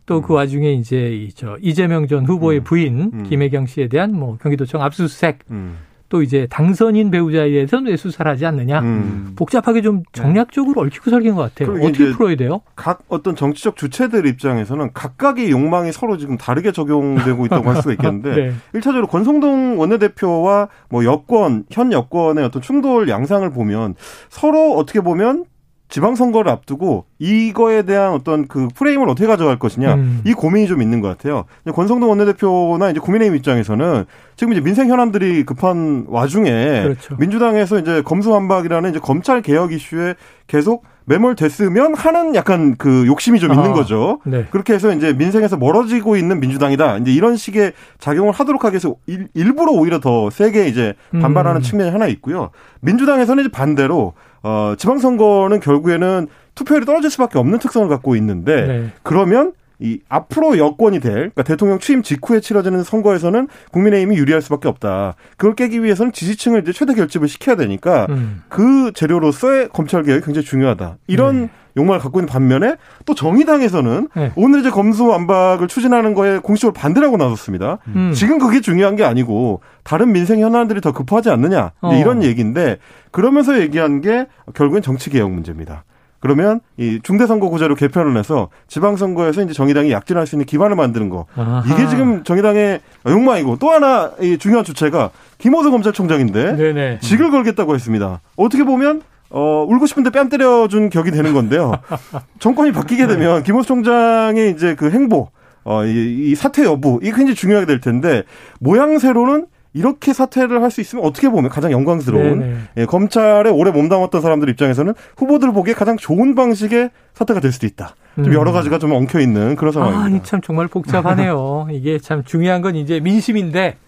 또그 0.06 0.32
음. 0.32 0.36
와중에 0.36 0.72
이제 0.72 1.14
이저 1.14 1.56
이재명 1.60 2.06
전 2.06 2.24
후보의 2.24 2.60
음. 2.60 2.64
부인 2.64 3.10
음. 3.12 3.22
김혜경 3.24 3.66
씨에 3.66 3.88
대한 3.88 4.14
뭐 4.14 4.36
경기도청 4.40 4.82
압수수색 4.82 5.40
음. 5.50 5.78
또 6.14 6.22
이제 6.22 6.46
당선인 6.48 7.10
배우자에 7.10 7.50
대해서는 7.50 7.90
왜 7.90 7.96
수사를 7.96 8.30
하지 8.30 8.46
않느냐. 8.46 8.78
음. 8.78 9.32
복잡하게 9.34 9.82
좀 9.82 10.04
네. 10.12 10.22
정략적으로 10.22 10.82
얽히고 10.82 11.10
설긴 11.10 11.34
것 11.34 11.52
같아요. 11.52 11.76
어떻게 11.84 12.12
풀어야 12.12 12.36
돼요? 12.36 12.60
각 12.76 13.00
어떤 13.08 13.34
정치적 13.34 13.74
주체들 13.74 14.24
입장에서는 14.24 14.92
각각의 14.94 15.50
욕망이 15.50 15.90
서로 15.90 16.16
지금 16.16 16.38
다르게 16.38 16.70
적용되고 16.70 17.46
있다고 17.46 17.68
할 17.68 17.82
수가 17.82 17.94
있겠는데 17.94 18.30
네. 18.72 18.78
1차적으로 18.78 19.08
권성동 19.08 19.80
원내대표와 19.80 20.68
뭐 20.88 21.04
여권, 21.04 21.64
현 21.72 21.90
여권의 21.90 22.44
어떤 22.44 22.62
충돌 22.62 23.08
양상을 23.08 23.50
보면 23.50 23.96
서로 24.28 24.74
어떻게 24.76 25.00
보면 25.00 25.46
지방선거를 25.88 26.50
앞두고 26.50 27.04
이거에 27.18 27.82
대한 27.82 28.12
어떤 28.12 28.48
그 28.48 28.68
프레임을 28.74 29.08
어떻게 29.08 29.26
가져갈 29.26 29.58
것이냐 29.58 29.94
음. 29.94 30.22
이 30.24 30.32
고민이 30.32 30.66
좀 30.66 30.82
있는 30.82 31.00
것 31.00 31.08
같아요. 31.08 31.44
권성동 31.72 32.10
원내대표나 32.10 32.90
이제 32.90 33.00
국민의힘 33.00 33.36
입장에서는 33.36 34.04
지금 34.36 34.52
이제 34.52 34.62
민생 34.62 34.88
현안들이 34.88 35.44
급한 35.44 36.06
와중에 36.08 36.50
그렇죠. 36.82 37.16
민주당에서 37.16 37.78
이제 37.78 38.02
검수완박이라는 38.02 38.90
이제 38.90 38.98
검찰 38.98 39.42
개혁 39.42 39.72
이슈에 39.72 40.14
계속 40.46 40.84
매몰됐으면 41.06 41.94
하는 41.94 42.34
약간 42.34 42.76
그 42.76 43.06
욕심이 43.06 43.38
좀 43.38 43.50
아, 43.50 43.54
있는 43.54 43.72
거죠. 43.72 44.20
네. 44.24 44.46
그렇게 44.50 44.72
해서 44.72 44.92
이제 44.92 45.12
민생에서 45.12 45.56
멀어지고 45.56 46.16
있는 46.16 46.40
민주당이다. 46.40 46.98
이제 46.98 47.12
이런 47.12 47.36
식의 47.36 47.72
작용을 47.98 48.32
하도록 48.32 48.64
하기 48.64 48.74
위해서 48.74 48.96
일, 49.06 49.28
일부러 49.34 49.72
오히려 49.72 50.00
더 50.00 50.30
세게 50.30 50.66
이제 50.68 50.94
반발하는 51.12 51.60
음. 51.60 51.62
측면이 51.62 51.90
하나 51.90 52.06
있고요. 52.06 52.50
민주당에서는 52.80 53.44
이제 53.44 53.50
반대로 53.50 54.14
어, 54.44 54.74
지방선거는 54.76 55.58
결국에는 55.60 56.28
투표율이 56.54 56.86
떨어질 56.86 57.10
수밖에 57.10 57.38
없는 57.38 57.58
특성을 57.58 57.88
갖고 57.88 58.14
있는데 58.14 58.66
네. 58.66 58.92
그러면 59.02 59.52
이 59.80 59.98
앞으로 60.08 60.56
여권이 60.56 61.00
될 61.00 61.12
그러니까 61.12 61.42
대통령 61.42 61.80
취임 61.80 62.02
직후에 62.02 62.40
치러지는 62.40 62.84
선거에서는 62.84 63.48
국민의힘이 63.72 64.16
유리할 64.16 64.40
수밖에 64.40 64.68
없다. 64.68 65.16
그걸 65.36 65.56
깨기 65.56 65.82
위해서는 65.82 66.12
지지층을 66.12 66.62
이제 66.62 66.72
최대 66.72 66.94
결집을 66.94 67.26
시켜야 67.26 67.56
되니까 67.56 68.06
음. 68.10 68.42
그 68.48 68.92
재료로서의 68.94 69.70
검찰 69.72 70.04
개혁이 70.04 70.24
굉장히 70.24 70.44
중요하다. 70.44 70.98
이런 71.08 71.42
네. 71.42 71.50
욕망을 71.76 72.00
갖고 72.00 72.20
있는 72.20 72.28
반면에 72.30 72.76
또 73.04 73.14
정의당에서는 73.14 74.08
네. 74.14 74.32
오늘 74.36 74.60
이제 74.60 74.70
검수완박을 74.70 75.68
추진하는 75.68 76.14
거에 76.14 76.38
공식적으로 76.38 76.72
반대라고 76.72 77.16
나섰습니다. 77.16 77.78
음. 77.88 78.12
지금 78.14 78.38
그게 78.38 78.60
중요한 78.60 78.96
게 78.96 79.04
아니고 79.04 79.60
다른 79.82 80.12
민생 80.12 80.40
현안들이 80.40 80.80
더 80.80 80.92
급하지 80.92 81.30
않느냐 81.30 81.72
어. 81.80 81.94
이런 81.94 82.22
얘기인데 82.22 82.78
그러면서 83.10 83.60
얘기한 83.60 84.00
게 84.00 84.26
결국엔 84.54 84.82
정치 84.82 85.10
개혁 85.10 85.30
문제입니다. 85.30 85.84
그러면 86.20 86.60
이 86.78 87.00
중대선거구제로 87.02 87.74
개편을 87.74 88.16
해서 88.16 88.48
지방선거에서 88.68 89.42
이제 89.42 89.52
정의당이 89.52 89.92
약진할 89.92 90.26
수 90.26 90.36
있는 90.36 90.46
기반을 90.46 90.74
만드는 90.74 91.10
거. 91.10 91.26
아하. 91.36 91.62
이게 91.66 91.86
지금 91.86 92.24
정의당의 92.24 92.80
욕망이고 93.06 93.58
또 93.58 93.70
하나 93.70 94.10
이 94.22 94.38
중요한 94.38 94.64
주체가 94.64 95.10
김호수 95.36 95.70
검찰총장인데 95.70 96.56
네네. 96.56 96.98
직을 97.00 97.30
걸겠다고 97.30 97.74
했습니다. 97.74 98.22
어떻게 98.36 98.64
보면 98.64 99.02
어, 99.30 99.64
울고 99.68 99.86
싶은데 99.86 100.10
뺨 100.10 100.28
때려준 100.28 100.90
격이 100.90 101.10
되는 101.10 101.32
건데요. 101.32 101.72
정권이 102.38 102.72
바뀌게 102.72 103.06
되면 103.06 103.38
네. 103.38 103.42
김호수 103.42 103.66
총장의 103.68 104.52
이제 104.52 104.74
그 104.74 104.90
행보, 104.90 105.28
어, 105.64 105.84
이, 105.84 106.30
이 106.30 106.34
사퇴 106.34 106.64
여부, 106.64 106.98
이게 107.02 107.10
굉장히 107.10 107.34
중요하게 107.34 107.66
될 107.66 107.80
텐데, 107.80 108.22
모양새로는 108.60 109.46
이렇게 109.76 110.12
사퇴를 110.12 110.62
할 110.62 110.70
수 110.70 110.80
있으면 110.80 111.04
어떻게 111.04 111.28
보면 111.28 111.50
가장 111.50 111.72
영광스러운 111.72 112.64
예, 112.76 112.86
검찰에 112.86 113.50
오래 113.50 113.72
몸담았던 113.72 114.20
사람들 114.20 114.48
입장에서는 114.50 114.94
후보들 115.16 115.52
보기에 115.52 115.74
가장 115.74 115.96
좋은 115.96 116.36
방식의 116.36 116.90
사퇴가 117.14 117.40
될 117.40 117.50
수도 117.50 117.66
있다. 117.66 117.96
좀 118.14 118.32
여러 118.34 118.52
가지가 118.52 118.78
좀 118.78 118.92
엉켜 118.92 119.18
있는 119.18 119.56
그런 119.56 119.72
상황입니다. 119.72 120.04
아니 120.04 120.22
참 120.22 120.40
정말 120.40 120.68
복잡하네요. 120.68 121.66
이게 121.72 121.98
참 121.98 122.22
중요한 122.22 122.62
건 122.62 122.76
이제 122.76 123.00
민심인데 123.00 123.78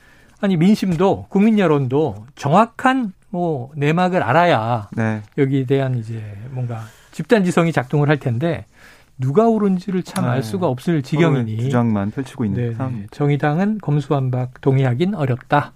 아니 0.40 0.56
민심도 0.56 1.26
국민 1.28 1.56
여론도 1.60 2.26
정확한 2.34 3.12
뭐 3.30 3.70
내막을 3.76 4.22
알아야 4.22 4.88
네. 4.96 5.22
여기에 5.36 5.66
대한 5.66 5.96
이제 5.96 6.22
뭔가 6.50 6.82
집단지성이 7.12 7.72
작동을 7.72 8.08
할 8.08 8.18
텐데 8.18 8.66
누가 9.18 9.48
옳은지를 9.48 10.02
참알 10.02 10.42
네. 10.42 10.42
수가 10.42 10.66
없을 10.66 11.02
지경이니 11.02 11.58
주장만 11.58 12.10
펼치고 12.10 12.44
있는 12.44 12.60
네, 12.60 12.68
네. 12.68 12.74
상황입니다. 12.74 13.08
정의당은 13.12 13.78
검수완박 13.78 14.60
동의하긴 14.60 15.14
어렵다. 15.14 15.72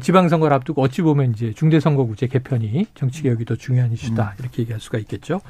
지방선거를 0.00 0.54
앞두고 0.54 0.82
어찌 0.82 1.02
보면 1.02 1.32
이제 1.32 1.52
중대선거구제 1.52 2.28
개편이 2.28 2.86
정치개혁이 2.94 3.44
더 3.44 3.56
중요한 3.56 3.90
이슈다. 3.92 4.34
음. 4.36 4.40
이렇게 4.40 4.62
얘기할 4.62 4.80
수가 4.80 4.98
있겠죠. 4.98 5.40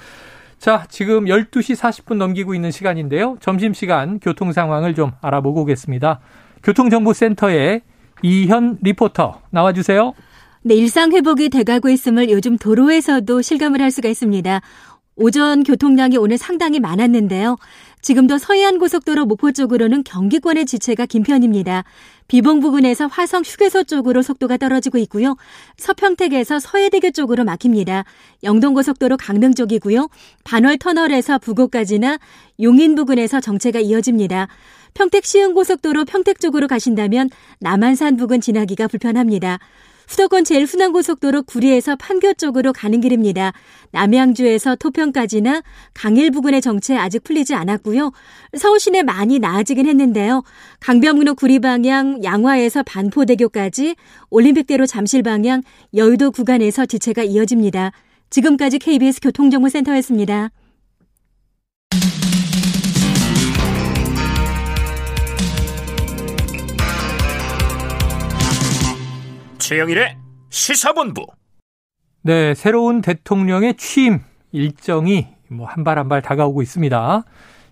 자, 0.58 0.84
지금 0.88 1.26
12시 1.26 1.76
40분 1.76 2.16
넘기고 2.16 2.54
있는 2.54 2.70
시간인데요. 2.70 3.36
점심시간 3.40 4.18
교통 4.20 4.52
상황을 4.52 4.94
좀 4.94 5.12
알아보고 5.20 5.62
오겠습니다. 5.62 6.20
교통정보센터에 6.62 7.82
이현 8.22 8.78
리포터 8.82 9.40
나와주세요. 9.50 10.14
네, 10.62 10.74
일상 10.74 11.12
회복이 11.12 11.48
돼가고 11.48 11.88
있음을 11.88 12.28
요즘 12.28 12.58
도로에서도 12.58 13.40
실감을 13.40 13.80
할 13.80 13.90
수가 13.90 14.10
있습니다. 14.10 14.60
오전 15.16 15.64
교통량이 15.64 16.18
오늘 16.18 16.36
상당히 16.36 16.80
많았는데요. 16.80 17.56
지금도 18.02 18.36
서해안 18.36 18.78
고속도로 18.78 19.24
목포 19.24 19.52
쪽으로는 19.52 20.04
경기권의 20.04 20.66
지체가 20.66 21.06
긴 21.06 21.22
편입니다. 21.22 21.84
비봉 22.28 22.60
부근에서 22.60 23.06
화성 23.06 23.42
휴게소 23.42 23.84
쪽으로 23.84 24.20
속도가 24.20 24.58
떨어지고 24.58 24.98
있고요. 24.98 25.34
서평택에서 25.78 26.58
서해대교 26.58 27.12
쪽으로 27.12 27.44
막힙니다. 27.44 28.04
영동고속도로 28.42 29.16
강릉 29.16 29.54
쪽이고요. 29.54 30.08
반월 30.44 30.76
터널에서 30.76 31.38
부곡까지나 31.38 32.18
용인 32.60 32.96
부근에서 32.96 33.40
정체가 33.40 33.80
이어집니다. 33.80 34.48
평택 34.92 35.24
시흥고속도로 35.24 36.04
평택 36.04 36.38
쪽으로 36.38 36.66
가신다면 36.66 37.30
남한산 37.60 38.16
부근 38.18 38.42
지나기가 38.42 38.88
불편합니다. 38.88 39.58
수도권 40.10 40.42
제일 40.42 40.66
순환 40.66 40.92
고속도로 40.92 41.44
구리에서 41.44 41.94
판교 41.94 42.34
쪽으로 42.34 42.72
가는 42.72 43.00
길입니다. 43.00 43.52
남양주에서 43.92 44.74
토평까지나 44.74 45.62
강일 45.94 46.32
부근의 46.32 46.60
정체 46.60 46.96
아직 46.96 47.22
풀리지 47.22 47.54
않았고요. 47.54 48.10
서울 48.58 48.80
시내 48.80 49.04
많이 49.04 49.38
나아지긴 49.38 49.86
했는데요. 49.86 50.42
강변북로 50.80 51.36
구리 51.36 51.60
방향 51.60 52.24
양화에서 52.24 52.82
반포대교까지 52.82 53.94
올림픽대로 54.30 54.84
잠실 54.84 55.22
방향 55.22 55.62
여의도 55.94 56.32
구간에서 56.32 56.86
지체가 56.86 57.22
이어집니다. 57.22 57.92
지금까지 58.30 58.80
KBS 58.80 59.20
교통정보센터였습니다. 59.20 60.50
최영일의 69.70 70.16
시사본부. 70.48 71.26
네, 72.22 72.54
새로운 72.54 73.00
대통령의 73.00 73.76
취임 73.76 74.18
일정이 74.50 75.28
뭐 75.48 75.68
한 75.68 75.84
발 75.84 75.96
한 75.96 76.08
발 76.08 76.22
다가오고 76.22 76.60
있습니다. 76.60 77.22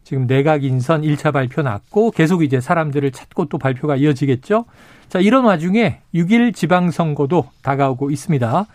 지금 0.05 0.29
내각 0.29 0.63
인선 0.63 1.03
1차 1.03 1.33
발표 1.33 1.63
났고 1.63 2.13
계속 2.13 2.45
이제 2.45 2.61
사람들을 2.61 3.11
찾고 3.11 3.47
또 3.47 3.59
발표가 3.59 3.97
이어지겠죠. 3.97 4.67
자, 5.09 5.19
이런 5.19 5.45
와중에 5.45 5.99
6일 6.15 6.55
지방선거도 6.55 7.49
다가오고 7.63 8.13
있습니다. 8.13 8.67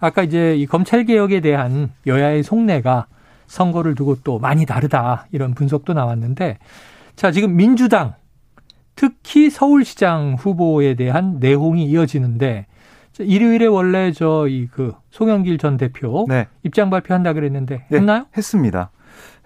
아까 0.00 0.22
이제 0.24 0.56
이 0.56 0.66
검찰 0.66 1.04
개혁에 1.04 1.38
대한 1.38 1.92
여야의 2.08 2.42
속내가 2.42 3.06
선거를 3.46 3.94
두고 3.94 4.16
또 4.24 4.40
많이 4.40 4.66
다르다 4.66 5.28
이런 5.30 5.54
분석도 5.54 5.92
나왔는데 5.92 6.58
자, 7.14 7.30
지금 7.30 7.54
민주당 7.54 8.16
특히 8.96 9.50
서울시장 9.50 10.34
후보에 10.36 10.94
대한 10.94 11.38
내홍이 11.38 11.84
이어지는데 11.84 12.66
일요일에 13.18 13.66
원래 13.66 14.12
저 14.12 14.46
이 14.48 14.68
그 14.72 14.94
송영길 15.10 15.58
전 15.58 15.76
대표 15.76 16.24
네. 16.28 16.48
입장 16.62 16.88
발표한다 16.90 17.32
그랬는데 17.34 17.84
네, 17.90 17.96
했나요? 17.98 18.26
했습니다. 18.36 18.90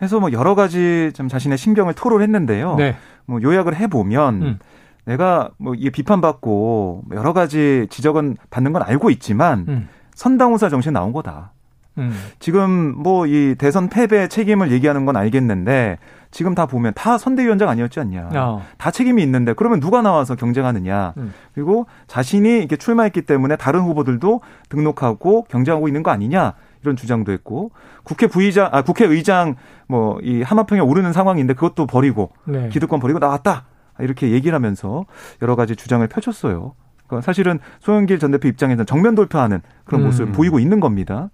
해서 0.03 0.21
뭐 0.21 0.31
여러 0.33 0.55
가지 0.55 1.11
좀 1.15 1.29
자신의 1.29 1.59
신경을 1.59 1.95
토로했는데요. 1.95 2.77
네. 2.77 2.97
뭐 3.27 3.41
요약을 3.43 3.75
해 3.77 3.87
보면 3.89 4.43
음. 4.43 4.59
내가 5.07 5.51
뭐 5.59 5.75
이게 5.75 5.91
비판받고 5.91 7.05
여러 7.13 7.33
가지 7.33 7.87
지적은 7.91 8.37
받는 8.51 8.73
건 8.73 8.83
알고 8.83 9.11
있지만 9.11 9.65
음. 9.69 9.89
선당우사 10.15 10.69
정신 10.69 10.93
나온 10.93 11.13
거다. 11.13 11.53
음. 11.99 12.13
지금 12.39 12.95
뭐 13.03 13.27
이 13.27 13.55
대선 13.59 13.89
패배 13.89 14.29
책임을 14.29 14.71
얘기하는 14.73 15.05
건 15.07 15.17
알겠는데 15.17 15.99
지금 16.31 16.55
다 16.55 16.67
보면 16.67 16.93
다 16.95 17.17
선대위원장 17.19 17.69
아니었지 17.69 17.99
않냐. 18.01 18.29
어. 18.35 18.63
다 18.79 18.91
책임이 18.91 19.23
있는데 19.23 19.53
그러면 19.55 19.81
누가 19.81 20.03
나와서 20.03 20.35
경쟁하느냐. 20.35 21.15
음. 21.17 21.33
그리고 21.55 21.87
자신이 22.07 22.59
이렇게 22.59 22.77
출마했기 22.77 23.23
때문에 23.23 23.57
다른 23.57 23.81
후보들도 23.81 24.41
등록하고 24.69 25.45
경쟁하고 25.45 25.89
있는 25.89 26.03
거 26.03 26.11
아니냐. 26.11 26.55
이런 26.83 26.95
주장도 26.95 27.33
했고 27.33 27.73
국회 28.05 28.27
부의장 28.29 28.69
아 28.71 28.83
국회의장 28.83 29.57
뭐 29.89 30.19
이 30.23 30.43
하마평에 30.43 30.81
오르는 30.81 31.13
상황인데 31.13 31.55
그것도 31.55 31.87
버리고 31.87 32.31
네. 32.45 32.69
기득권 32.69 33.01
버리고 33.01 33.19
나왔다. 33.19 33.65
이렇게 33.99 34.31
얘기를 34.31 34.55
하면서 34.55 35.05
여러 35.43 35.57
가지 35.57 35.75
주장을 35.75 36.07
펼쳤어요. 36.07 36.75
그러니까 37.07 37.25
사실은 37.25 37.59
소영길 37.81 38.19
전 38.19 38.31
대표 38.31 38.49
입장에서는 38.49 38.87
정면 38.87 39.15
돌파하는 39.15 39.61
그런 39.85 40.05
모습을 40.05 40.29
음. 40.29 40.33
보이고 40.33 40.59
있는 40.59 40.81
겁니다. 40.81 41.31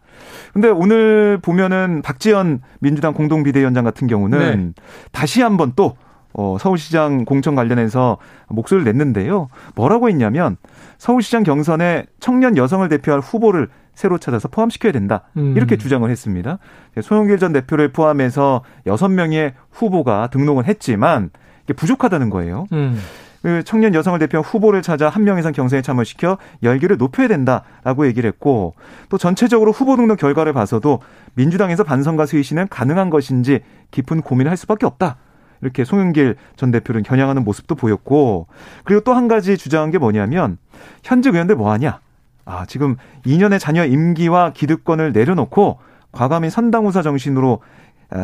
근데 0.52 0.68
오늘 0.68 1.38
보면은 1.40 2.02
박지원 2.02 2.60
민주당 2.80 3.14
공동 3.14 3.42
비대위원장 3.42 3.84
같은 3.84 4.06
경우는 4.06 4.74
네. 4.76 4.82
다시 5.12 5.42
한번 5.42 5.72
또 5.76 5.96
어, 6.34 6.56
서울시장 6.58 7.24
공천 7.24 7.54
관련해서 7.54 8.18
목소리를 8.48 8.90
냈는데요. 8.90 9.48
뭐라고 9.74 10.08
했냐면 10.08 10.56
서울시장 10.98 11.42
경선에 11.42 12.06
청년 12.20 12.56
여성을 12.56 12.88
대표할 12.88 13.20
후보를 13.20 13.68
새로 13.94 14.16
찾아서 14.18 14.48
포함시켜야 14.48 14.92
된다. 14.92 15.24
음. 15.36 15.54
이렇게 15.56 15.76
주장을 15.76 16.08
했습니다. 16.08 16.58
소영길 17.00 17.38
전 17.38 17.52
대표를 17.52 17.92
포함해서 17.92 18.62
여섯 18.86 19.08
명의 19.08 19.52
후보가 19.70 20.28
등록을 20.28 20.66
했지만 20.66 21.30
이게 21.64 21.74
부족하다는 21.74 22.30
거예요. 22.30 22.66
음. 22.72 22.98
그 23.42 23.62
청년 23.64 23.94
여성을 23.94 24.18
대표한 24.18 24.44
후보를 24.44 24.82
찾아 24.82 25.08
한 25.08 25.24
명 25.24 25.38
이상 25.38 25.52
경선에 25.52 25.82
참여시켜 25.82 26.38
열기를 26.62 26.96
높여야 26.96 27.28
된다라고 27.28 28.06
얘기를 28.06 28.28
했고 28.28 28.74
또 29.08 29.18
전체적으로 29.18 29.72
후보 29.72 29.96
등록 29.96 30.18
결과를 30.18 30.52
봐서도 30.52 31.00
민주당에서 31.34 31.84
반성과 31.84 32.26
수위시는 32.26 32.68
가능한 32.68 33.10
것인지 33.10 33.60
깊은 33.90 34.22
고민을 34.22 34.50
할 34.50 34.56
수밖에 34.56 34.86
없다. 34.86 35.16
이렇게 35.60 35.84
송영길 35.84 36.36
전 36.56 36.70
대표를 36.72 37.02
겨냥하는 37.04 37.44
모습도 37.44 37.76
보였고 37.76 38.48
그리고 38.84 39.02
또 39.02 39.14
한 39.14 39.28
가지 39.28 39.56
주장한 39.56 39.90
게 39.92 39.98
뭐냐면 39.98 40.58
현직 41.04 41.34
의원들 41.34 41.54
뭐 41.56 41.70
하냐? 41.72 42.00
아, 42.44 42.64
지금 42.66 42.96
2년의 43.24 43.60
자녀 43.60 43.84
임기와 43.84 44.52
기득권을 44.52 45.12
내려놓고 45.12 45.78
과감히 46.10 46.50
선당우사 46.50 47.02
정신으로 47.02 47.60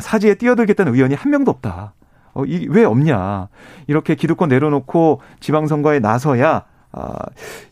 사지에 0.01 0.35
뛰어들겠다는 0.35 0.95
의원이 0.95 1.15
한 1.15 1.31
명도 1.31 1.51
없다. 1.53 1.95
어, 2.35 2.45
이, 2.45 2.67
왜 2.69 2.85
없냐. 2.85 3.49
이렇게 3.87 4.15
기득권 4.15 4.49
내려놓고 4.49 5.21
지방선거에 5.41 6.01
나서야 6.01 6.65
아, 6.91 7.13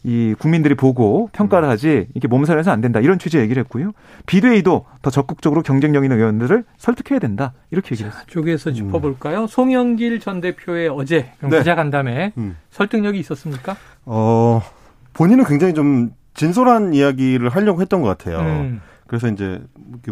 이 0.04 0.34
국민들이 0.38 0.74
보고 0.74 1.30
평가를 1.32 1.68
하지 1.68 2.06
이렇게 2.14 2.28
몸살에서 2.28 2.70
안 2.70 2.82
된다 2.82 3.00
이런 3.00 3.18
취지의 3.18 3.42
얘기를 3.44 3.62
했고요. 3.62 3.92
비대위도 4.26 4.84
더 5.00 5.10
적극적으로 5.10 5.62
경쟁력 5.62 6.04
있는 6.04 6.18
의원들을 6.18 6.64
설득해야 6.76 7.18
된다 7.18 7.54
이렇게 7.70 7.94
얘기를 7.94 8.10
했습니다. 8.10 8.30
쪽에서 8.30 8.72
짚어볼까요? 8.72 9.42
음. 9.42 9.46
송영길 9.46 10.20
전 10.20 10.40
대표의 10.42 10.88
어제 10.90 11.32
네. 11.40 11.58
기자간담회 11.58 12.32
음. 12.36 12.56
설득력이 12.70 13.18
있었습니까? 13.20 13.76
어 14.04 14.60
본인은 15.14 15.44
굉장히 15.44 15.72
좀 15.72 16.10
진솔한 16.34 16.92
이야기를 16.92 17.48
하려고 17.48 17.80
했던 17.80 18.02
것 18.02 18.08
같아요. 18.08 18.40
음. 18.40 18.82
그래서 19.06 19.28
이제 19.28 19.60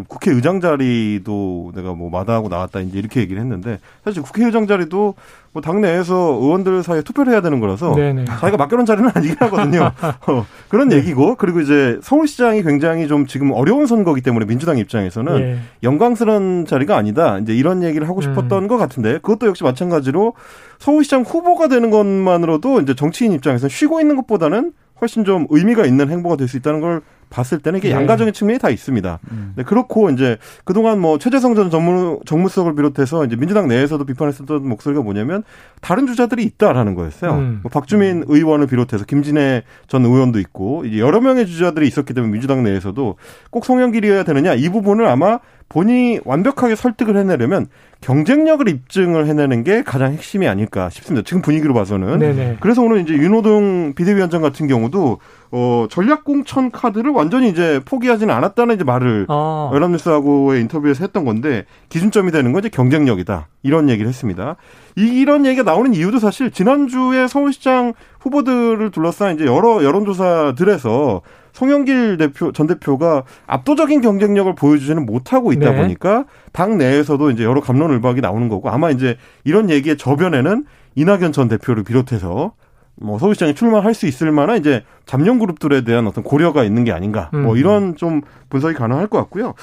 국회의장 0.07 0.61
자리도 0.61 1.73
내가 1.75 1.93
뭐 1.93 2.09
마다하고 2.09 2.47
나왔다 2.47 2.79
이제 2.79 2.97
이렇게 2.97 3.19
얘기를 3.19 3.41
했는데 3.41 3.79
사실 4.03 4.21
국회의장 4.21 4.67
자리도 4.67 5.15
뭐 5.51 5.61
당내에서 5.61 6.15
의원들 6.41 6.83
사이에 6.83 7.01
투표를 7.01 7.31
해야 7.31 7.41
되는 7.41 7.59
거라서 7.59 7.93
네네. 7.95 8.25
자기가 8.25 8.57
맡겨놓은 8.57 8.85
자리는 8.85 9.09
아니긴 9.15 9.35
하거든요. 9.39 9.91
어, 10.27 10.45
그런 10.69 10.89
네. 10.89 10.97
얘기고 10.97 11.35
그리고 11.35 11.61
이제 11.61 11.97
서울시장이 12.01 12.63
굉장히 12.63 13.07
좀 13.07 13.25
지금 13.25 13.51
어려운 13.51 13.85
선거기 13.85 14.21
때문에 14.21 14.45
민주당 14.45 14.77
입장에서는 14.77 15.37
네. 15.39 15.59
영광스러운 15.83 16.65
자리가 16.65 16.97
아니다. 16.97 17.37
이제 17.39 17.55
이런 17.55 17.83
얘기를 17.83 18.07
하고 18.07 18.21
싶었던 18.21 18.63
음. 18.63 18.67
것 18.67 18.77
같은데 18.77 19.13
그것도 19.19 19.47
역시 19.47 19.63
마찬가지로 19.63 20.33
서울시장 20.79 21.21
후보가 21.21 21.67
되는 21.67 21.89
것만으로도 21.89 22.81
이제 22.81 22.93
정치인 22.93 23.31
입장에서 23.31 23.67
쉬고 23.67 24.01
있는 24.01 24.15
것보다는 24.17 24.73
훨씬 25.01 25.25
좀 25.25 25.47
의미가 25.49 25.85
있는 25.85 26.09
행보가 26.09 26.37
될 26.37 26.47
수 26.47 26.57
있다는 26.57 26.79
걸 26.79 27.01
봤을 27.29 27.59
때는 27.59 27.79
이게 27.79 27.89
네. 27.89 27.95
양가적인 27.95 28.33
측면이 28.33 28.59
다 28.59 28.69
있습니다. 28.69 29.19
음. 29.31 29.53
네, 29.55 29.63
그렇고 29.63 30.09
이제 30.09 30.37
그동안 30.63 30.99
뭐 30.99 31.17
최재성 31.17 31.55
전 31.55 31.69
정무, 31.69 32.21
정무수석을 32.25 32.75
비롯해서 32.75 33.25
이제 33.25 33.35
민주당 33.35 33.67
내에서도 33.67 34.03
비판했었던 34.05 34.67
목소리가 34.67 35.01
뭐냐면 35.01 35.43
다른 35.81 36.07
주자들이 36.07 36.43
있다라는 36.43 36.95
거였어요. 36.95 37.31
음. 37.31 37.59
뭐 37.63 37.69
박주민 37.69 38.17
음. 38.17 38.23
의원을 38.27 38.67
비롯해서 38.67 39.05
김진애 39.05 39.63
전 39.87 40.05
의원도 40.05 40.39
있고 40.39 40.85
이제 40.85 40.99
여러 40.99 41.19
명의 41.19 41.45
주자들이 41.45 41.87
있었기 41.87 42.13
때문에 42.13 42.31
민주당 42.31 42.63
내에서도 42.63 43.15
꼭 43.49 43.65
송영길이어야 43.65 44.23
되느냐 44.23 44.53
이 44.53 44.69
부분을 44.69 45.07
아마 45.07 45.39
본인이 45.67 46.19
완벽하게 46.23 46.75
설득을 46.75 47.17
해내려면 47.17 47.67
경쟁력을 48.01 48.67
입증을 48.69 49.25
해내는 49.25 49.63
게 49.63 49.81
가장 49.81 50.13
핵심이 50.13 50.47
아닐까 50.47 50.89
싶습니다. 50.91 51.25
지금 51.25 51.41
분위기로 51.41 51.73
봐서는. 51.73 52.19
네네. 52.19 52.57
그래서 52.59 52.83
오늘 52.83 52.99
이제 53.01 53.13
윤호동 53.13 53.93
비대위원장 53.95 54.43
같은 54.43 54.67
경우도 54.67 55.17
어 55.51 55.87
전략 55.89 56.23
공천 56.23 56.69
카드를 56.69 57.09
완전히 57.11 57.49
이제 57.49 57.81
포기하지는 57.83 58.33
않았다는 58.33 58.75
이제 58.75 58.83
말을 58.83 59.25
어. 59.27 59.71
연합뉴스하고의 59.73 60.61
인터뷰에서 60.61 61.03
했던 61.03 61.25
건데 61.25 61.65
기준점이 61.89 62.31
되는 62.31 62.51
건 62.51 62.59
이제 62.59 62.69
경쟁력이다 62.69 63.47
이런 63.63 63.89
얘기를 63.89 64.07
했습니다. 64.07 64.57
이, 64.97 65.01
이런 65.01 65.47
얘기가 65.47 65.63
나오는 65.63 65.93
이유도 65.93 66.19
사실 66.19 66.51
지난주에 66.51 67.27
서울시장 67.27 67.93
후보들을 68.19 68.91
둘러싼 68.91 69.33
이제 69.33 69.45
여러 69.45 69.83
여론조사들에서 69.83 71.21
송영길 71.55 72.17
대표 72.17 72.51
전 72.51 72.67
대표가 72.67 73.23
압도적인 73.47 74.01
경쟁력을 74.01 74.53
보여주지는 74.55 75.05
못하고 75.05 75.53
있다 75.53 75.71
네. 75.71 75.81
보니까 75.81 76.25
당 76.51 76.77
내에서도 76.77 77.31
이제 77.31 77.45
여러 77.45 77.61
감론을박이 77.61 78.19
나오는 78.19 78.49
거고 78.49 78.69
아마 78.69 78.91
이제 78.91 79.17
이런 79.45 79.69
얘기의 79.69 79.97
저변에는 79.97 80.65
이낙연 80.95 81.31
전 81.31 81.47
대표를 81.47 81.83
비롯해서 81.83 82.51
뭐 82.97 83.19
서울시장에 83.19 83.53
출마할 83.53 83.93
수 83.93 84.05
있을 84.05 84.33
만한 84.33 84.57
이제 84.57 84.83
잠룡 85.05 85.39
그룹들에 85.39 85.85
대한 85.85 86.07
어떤 86.07 86.25
고려가 86.25 86.65
있는 86.65 86.83
게 86.83 86.91
아닌가 86.91 87.29
뭐 87.31 87.53
음. 87.53 87.57
이런 87.57 87.95
좀 87.95 88.21
분석이 88.49 88.73
가능할 88.73 89.07
것 89.07 89.17
같고요. 89.19 89.53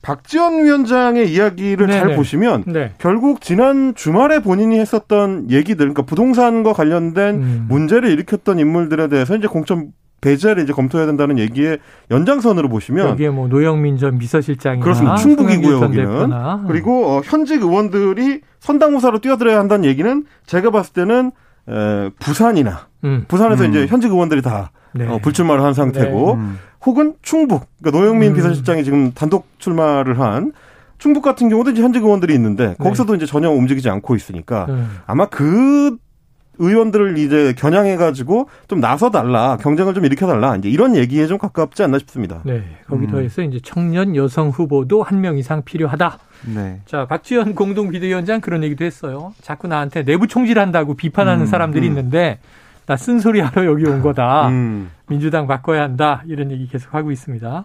박지원 0.00 0.64
위원장의 0.64 1.32
이야기를 1.32 1.86
네네. 1.86 2.00
잘 2.00 2.16
보시면 2.16 2.64
네. 2.66 2.92
결국 2.98 3.40
지난 3.42 3.94
주말에 3.94 4.40
본인이 4.40 4.80
했었던 4.80 5.48
얘기들, 5.50 5.76
그러니까 5.76 6.02
부동산과 6.02 6.72
관련된 6.72 7.34
음. 7.36 7.66
문제를 7.68 8.10
일으켰던 8.10 8.58
인물들에 8.58 9.08
대해서 9.08 9.36
이제 9.36 9.46
공천 9.46 9.92
배제를 10.22 10.62
이제 10.62 10.72
검토해야 10.72 11.06
된다는 11.06 11.38
얘기에 11.38 11.78
연장선으로 12.10 12.68
보시면 12.70 13.10
여기에 13.10 13.28
뭐 13.30 13.48
노영민 13.48 13.98
전 13.98 14.18
비서실장이나 14.18 14.82
그렇습니다. 14.82 15.16
충북이고요 15.16 15.82
여기는 15.82 16.66
그리고 16.66 17.06
어, 17.10 17.20
현직 17.22 17.60
의원들이 17.60 18.40
선당무사로 18.60 19.18
뛰어들어야 19.18 19.58
한다는 19.58 19.84
얘기는 19.84 20.24
제가 20.46 20.70
봤을 20.70 20.94
때는 20.94 21.32
에, 21.68 22.10
부산이나 22.20 22.86
음. 23.04 23.24
부산에서 23.28 23.64
음. 23.64 23.70
이제 23.70 23.86
현직 23.86 24.10
의원들이 24.10 24.40
다 24.42 24.70
네. 24.94 25.06
어, 25.06 25.18
불출마를 25.18 25.62
한 25.62 25.74
상태고 25.74 26.36
네. 26.36 26.42
음. 26.42 26.58
혹은 26.86 27.14
충북 27.22 27.66
그러니까 27.82 28.00
노영민 28.00 28.30
음. 28.30 28.34
비서실장이 28.36 28.84
지금 28.84 29.12
단독 29.12 29.46
출마를 29.58 30.18
한 30.20 30.52
충북 30.98 31.22
같은 31.22 31.48
경우도 31.48 31.72
이제 31.72 31.82
현직 31.82 32.04
의원들이 32.04 32.32
있는데 32.34 32.68
네. 32.68 32.74
거기서도 32.78 33.14
네. 33.14 33.16
이제 33.16 33.26
전혀 33.26 33.50
움직이지 33.50 33.90
않고 33.90 34.14
있으니까 34.14 34.66
음. 34.68 34.98
아마 35.06 35.26
그 35.26 35.96
의원들을 36.58 37.16
이제 37.18 37.54
겨냥해가지고 37.56 38.48
좀 38.68 38.80
나서달라, 38.80 39.56
경쟁을 39.60 39.94
좀 39.94 40.04
일으켜달라, 40.04 40.56
이제 40.56 40.68
이런 40.68 40.94
얘기에 40.96 41.26
좀 41.26 41.38
가깝지 41.38 41.82
않나 41.82 41.98
싶습니다. 42.00 42.40
네. 42.44 42.62
거기 42.88 43.06
더해서 43.06 43.42
음. 43.42 43.48
이제 43.48 43.60
청년 43.64 44.14
여성 44.16 44.50
후보도 44.50 45.02
한 45.02 45.20
명 45.22 45.38
이상 45.38 45.62
필요하다. 45.62 46.18
네. 46.54 46.80
자, 46.84 47.06
박지원 47.06 47.54
공동 47.56 47.88
비대위원장 47.90 48.40
그런 48.40 48.62
얘기도 48.64 48.84
했어요. 48.84 49.32
자꾸 49.40 49.68
나한테 49.68 50.04
내부 50.04 50.26
총질한다고 50.26 50.94
비판하는 50.94 51.42
음, 51.42 51.46
사람들이 51.46 51.86
음. 51.86 51.90
있는데 51.92 52.38
나 52.86 52.96
쓴소리 52.96 53.40
하러 53.40 53.64
여기 53.66 53.86
온 53.86 54.02
거다. 54.02 54.48
음. 54.48 54.90
민주당 55.08 55.46
바꿔야 55.46 55.82
한다. 55.82 56.22
이런 56.26 56.50
얘기 56.50 56.66
계속 56.66 56.92
하고 56.94 57.12
있습니다. 57.12 57.64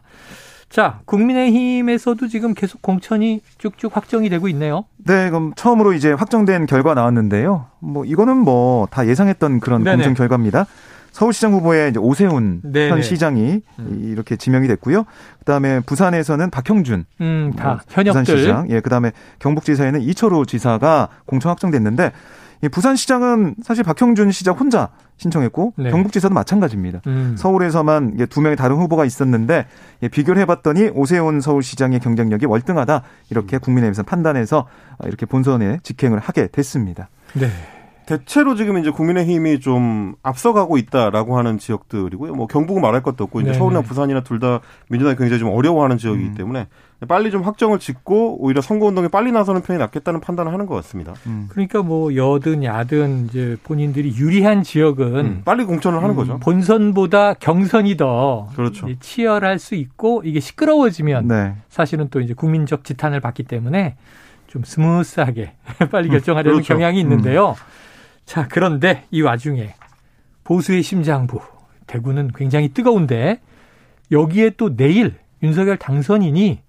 자, 0.69 0.99
국민의힘에서도 1.05 2.27
지금 2.27 2.53
계속 2.53 2.81
공천이 2.81 3.41
쭉쭉 3.57 3.95
확정이 3.95 4.29
되고 4.29 4.47
있네요. 4.49 4.85
네, 4.97 5.29
그럼 5.29 5.53
처음으로 5.55 5.93
이제 5.93 6.11
확정된 6.11 6.65
결과 6.65 6.93
나왔는데요. 6.93 7.67
뭐 7.79 8.03
이거는 8.05 8.37
뭐 8.37 8.87
다 8.91 9.07
예상했던 9.07 9.59
그런 9.59 9.83
네네. 9.83 9.97
공천 9.97 10.13
결과입니다. 10.13 10.65
서울시장 11.11 11.53
후보에 11.53 11.89
이제 11.89 11.99
오세훈 11.99 12.61
네네. 12.63 12.89
현 12.91 13.01
시장이 13.01 13.61
음. 13.79 14.01
이렇게 14.13 14.35
지명이 14.35 14.67
됐고요. 14.67 15.05
그다음에 15.39 15.79
부산에서는 15.79 16.49
박형준 16.51 17.05
음, 17.21 17.53
다 17.57 17.81
현역들. 17.87 18.21
부산시장, 18.23 18.67
예, 18.69 18.81
그다음에 18.81 19.11
경북지사에는 19.39 20.01
이철호 20.01 20.45
지사가 20.45 21.07
공천 21.25 21.49
확정됐는데 21.49 22.11
이 22.11 22.11
부산시장은 22.71 23.55
사실 23.63 23.83
박형준 23.83 24.31
시장 24.31 24.55
혼자 24.55 24.89
신청했고 25.17 25.73
네. 25.77 25.91
경북지사도 25.91 26.33
마찬가지입니다. 26.33 27.01
음. 27.07 27.35
서울에서만 27.37 28.17
두 28.29 28.41
명의 28.41 28.55
다른 28.55 28.77
후보가 28.77 29.05
있었는데 29.05 29.65
비교를 30.11 30.41
해봤더니 30.41 30.89
오세훈 30.93 31.41
서울시장의 31.41 31.99
경쟁력이 31.99 32.45
월등하다 32.45 33.03
이렇게 33.29 33.57
음. 33.57 33.59
국민의힘에서 33.59 34.03
판단해서 34.03 34.67
이렇게 35.05 35.25
본선에 35.25 35.79
직행을 35.83 36.19
하게 36.19 36.47
됐습니다. 36.47 37.09
네. 37.33 37.49
대체로 38.07 38.55
지금 38.55 38.77
이제 38.77 38.89
국민의힘이 38.89 39.59
좀 39.59 40.15
앞서가고 40.23 40.77
있다라고 40.77 41.37
하는 41.37 41.59
지역들이고요. 41.59 42.33
뭐 42.35 42.47
경북은 42.47 42.81
말할 42.81 43.03
것도 43.03 43.25
없고 43.25 43.41
이제 43.41 43.51
네 43.51 43.57
서울이나 43.57 43.81
부산이나 43.81 44.21
둘 44.23 44.39
다 44.39 44.61
민주당이 44.89 45.17
굉장히 45.17 45.39
좀 45.39 45.49
어려워하는 45.49 45.97
지역이기 45.97 46.29
음. 46.29 46.33
때문에 46.35 46.67
빨리 47.07 47.31
좀 47.31 47.41
확정을 47.41 47.79
짓고 47.79 48.37
오히려 48.43 48.61
선거운동에 48.61 49.07
빨리 49.09 49.31
나서는 49.31 49.61
편이 49.61 49.77
낫겠다는 49.79 50.21
판단을 50.21 50.53
하는 50.53 50.65
것 50.67 50.75
같습니다. 50.75 51.13
음. 51.25 51.47
그러니까 51.49 51.81
뭐 51.83 52.15
여든 52.15 52.63
야든 52.63 53.25
이제 53.25 53.57
본인들이 53.63 54.15
유리한 54.15 54.63
지역은 54.63 55.15
음. 55.25 55.41
빨리 55.43 55.65
공천을 55.65 55.97
하는 55.97 56.11
음, 56.11 56.15
거죠. 56.15 56.39
본선보다 56.39 57.33
경선이 57.35 57.97
더 57.97 58.47
그렇죠. 58.55 58.87
치열할 58.99 59.59
수 59.59 59.75
있고 59.75 60.21
이게 60.23 60.39
시끄러워지면 60.39 61.27
네. 61.27 61.55
사실은 61.69 62.07
또 62.09 62.21
이제 62.21 62.33
국민적 62.33 62.83
지탄을 62.83 63.19
받기 63.19 63.43
때문에 63.43 63.95
좀 64.47 64.63
스무스하게 64.63 65.51
빨리 65.91 66.07
결정하려는 66.09 66.57
그렇죠. 66.61 66.73
경향이 66.73 66.99
있는데요. 67.01 67.55
음. 68.27 68.29
자, 68.29 68.47
그런데 68.49 69.05
이 69.09 69.21
와중에 69.21 69.73
보수의 70.43 70.83
심장부 70.83 71.39
대구는 71.87 72.31
굉장히 72.35 72.69
뜨거운데 72.69 73.39
여기에 74.11 74.51
또 74.51 74.75
내일 74.75 75.15
윤석열 75.41 75.77
당선인이 75.77 76.59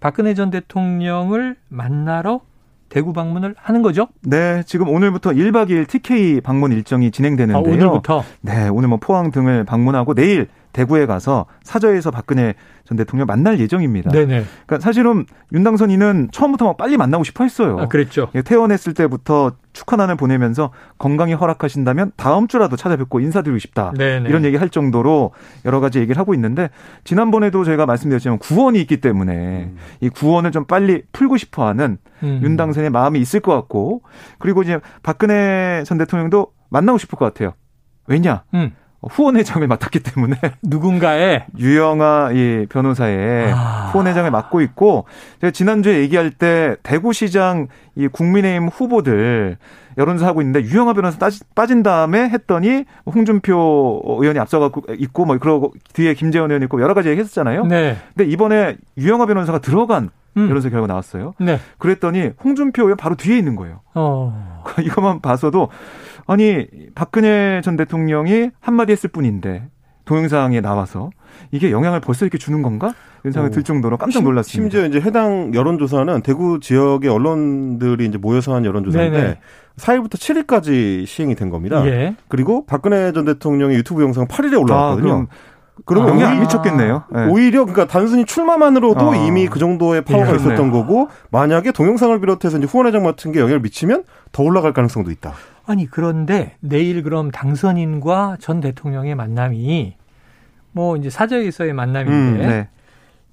박근혜 0.00 0.34
전 0.34 0.50
대통령을 0.50 1.56
만나러 1.68 2.40
대구 2.88 3.12
방문을 3.12 3.54
하는 3.58 3.82
거죠? 3.82 4.08
네, 4.22 4.62
지금 4.64 4.88
오늘부터 4.88 5.30
1박 5.30 5.68
2일 5.68 5.88
TK 5.88 6.40
방문 6.40 6.72
일정이 6.72 7.10
진행되는데요. 7.10 7.56
아, 7.56 7.60
오늘부터? 7.60 8.24
네, 8.40 8.68
오늘 8.68 8.88
뭐 8.88 8.98
포항 8.98 9.30
등을 9.30 9.64
방문하고 9.64 10.14
내일 10.14 10.48
대구에 10.72 11.06
가서 11.06 11.46
사저에서 11.62 12.10
박근혜 12.10 12.54
전 12.84 12.96
대통령 12.96 13.26
만날 13.26 13.60
예정입니다. 13.60 14.10
네네. 14.10 14.44
그러니까 14.66 14.80
사실은 14.80 15.26
윤당선인은 15.52 16.28
처음부터 16.32 16.64
막 16.64 16.76
빨리 16.78 16.96
만나고 16.96 17.22
싶어 17.22 17.44
했어요. 17.44 17.78
아, 17.78 17.86
그랬죠. 17.86 18.28
예, 18.34 18.42
퇴원했을 18.42 18.94
때부터 18.94 19.52
축하난을 19.74 20.16
보내면서 20.16 20.70
건강이 20.96 21.34
허락하신다면 21.34 22.12
다음 22.16 22.48
주라도 22.48 22.76
찾아뵙고 22.76 23.20
인사드리고 23.20 23.58
싶다. 23.58 23.92
네네. 23.96 24.28
이런 24.28 24.44
얘기 24.44 24.56
할 24.56 24.70
정도로 24.70 25.32
여러 25.66 25.80
가지 25.80 25.98
얘기를 25.98 26.18
하고 26.18 26.32
있는데 26.34 26.70
지난번에도 27.04 27.62
저희가 27.64 27.84
말씀드렸지만 27.84 28.38
구원이 28.38 28.80
있기 28.80 29.00
때문에 29.02 29.34
음. 29.34 29.76
이 30.00 30.08
구원을 30.08 30.50
좀 30.52 30.64
빨리 30.64 31.02
풀고 31.12 31.36
싶어 31.36 31.66
하는 31.66 31.98
음. 32.22 32.40
윤당선의 32.42 32.90
마음이 32.90 33.20
있을 33.20 33.40
것 33.40 33.54
같고 33.54 34.02
그리고 34.38 34.62
이제 34.62 34.80
박근혜 35.02 35.82
전 35.84 35.98
대통령도 35.98 36.52
만나고 36.70 36.98
싶을 36.98 37.18
것 37.18 37.26
같아요. 37.26 37.52
왜냐? 38.06 38.44
음. 38.54 38.72
후원회장을 39.02 39.66
맡았기 39.66 40.00
때문에 40.00 40.36
누군가의 40.62 41.46
유영아 41.56 42.30
이 42.32 42.66
변호사의 42.68 43.52
아. 43.52 43.90
후원회장을 43.92 44.28
맡고 44.30 44.60
있고 44.62 45.04
제가 45.40 45.50
지난주에 45.52 46.00
얘기할 46.00 46.30
때 46.30 46.76
대구시장 46.82 47.68
이 47.94 48.08
국민의힘 48.08 48.68
후보들 48.68 49.56
여론조사 49.98 50.28
하고 50.28 50.40
있는데 50.42 50.62
유영아 50.62 50.94
변호사 50.94 51.18
따지, 51.18 51.40
빠진 51.54 51.82
다음에 51.82 52.28
했더니 52.28 52.84
홍준표 53.06 54.02
의원이 54.20 54.38
앞서가고 54.38 54.82
있고 54.98 55.24
뭐 55.24 55.38
그러고 55.38 55.72
뒤에 55.92 56.14
김재원 56.14 56.50
의원 56.50 56.62
있고 56.62 56.80
여러 56.80 56.94
가지 56.94 57.08
얘기했었잖아요. 57.08 57.66
네. 57.66 57.96
근데 58.14 58.30
이번에 58.30 58.76
유영아 58.96 59.26
변호사가 59.26 59.60
들어간 59.60 60.10
음. 60.36 60.44
여론조사 60.44 60.70
결과 60.70 60.86
나왔어요. 60.86 61.34
네. 61.40 61.58
그랬더니 61.78 62.30
홍준표 62.42 62.82
의원 62.82 62.96
바로 62.96 63.16
뒤에 63.16 63.36
있는 63.38 63.56
거예요. 63.56 63.80
어. 63.94 64.62
이것만 64.80 65.20
봐서도 65.20 65.68
아니 66.28 66.66
박근혜 66.94 67.60
전 67.64 67.76
대통령이 67.76 68.50
한마디 68.60 68.92
했을 68.92 69.10
뿐인데 69.10 69.66
동영상에 70.04 70.60
나와서 70.60 71.10
이게 71.50 71.70
영향을 71.70 72.00
벌써 72.00 72.24
이렇게 72.24 72.38
주는 72.38 72.62
건가? 72.62 72.94
이런 73.24 73.32
생각이 73.32 73.54
들 73.54 73.62
정도로 73.62 73.96
깜짝 73.96 74.22
놀랐습니다. 74.22 74.70
심지어 74.70 74.86
이제 74.86 75.00
해당 75.04 75.52
여론조사는 75.54 76.22
대구 76.22 76.60
지역의 76.60 77.10
언론들이 77.10 78.06
이제 78.06 78.18
모여서 78.18 78.54
한 78.54 78.64
여론조사인데 78.64 79.18
네네. 79.18 79.38
4일부터 79.76 80.14
7일까지 80.14 81.06
시행이 81.06 81.34
된 81.34 81.50
겁니다. 81.50 81.84
예. 81.86 82.14
그리고 82.28 82.64
박근혜 82.66 83.12
전 83.12 83.24
대통령의 83.24 83.76
유튜브 83.76 84.02
영상 84.02 84.26
8일에 84.26 84.60
올라왔거든요. 84.60 85.26
아, 85.30 85.34
그러면 85.84 86.10
영향 86.10 86.32
안 86.32 86.40
미쳤겠네요. 86.40 87.04
네. 87.12 87.26
오히려 87.26 87.64
그러니까 87.64 87.86
단순히 87.86 88.24
출마만으로도 88.24 89.10
어. 89.10 89.14
이미 89.14 89.46
그 89.46 89.58
정도의 89.58 90.02
파워가 90.02 90.32
예, 90.32 90.36
있었던 90.36 90.70
거고 90.70 91.08
만약에 91.30 91.72
동영상을 91.72 92.18
비롯해서 92.20 92.58
이제 92.58 92.66
후원회장 92.66 93.04
같은 93.04 93.32
게 93.32 93.40
영향을 93.40 93.60
미치면 93.60 94.04
더 94.32 94.42
올라갈 94.42 94.72
가능성도 94.72 95.10
있다. 95.10 95.34
아니 95.68 95.84
그런데 95.84 96.56
내일 96.60 97.02
그럼 97.02 97.30
당선인과 97.30 98.38
전 98.40 98.60
대통령의 98.60 99.14
만남이 99.14 99.96
뭐 100.72 100.96
이제 100.96 101.10
사저에서의 101.10 101.74
만남인데 101.74 102.44
음, 102.44 102.48
네. 102.48 102.68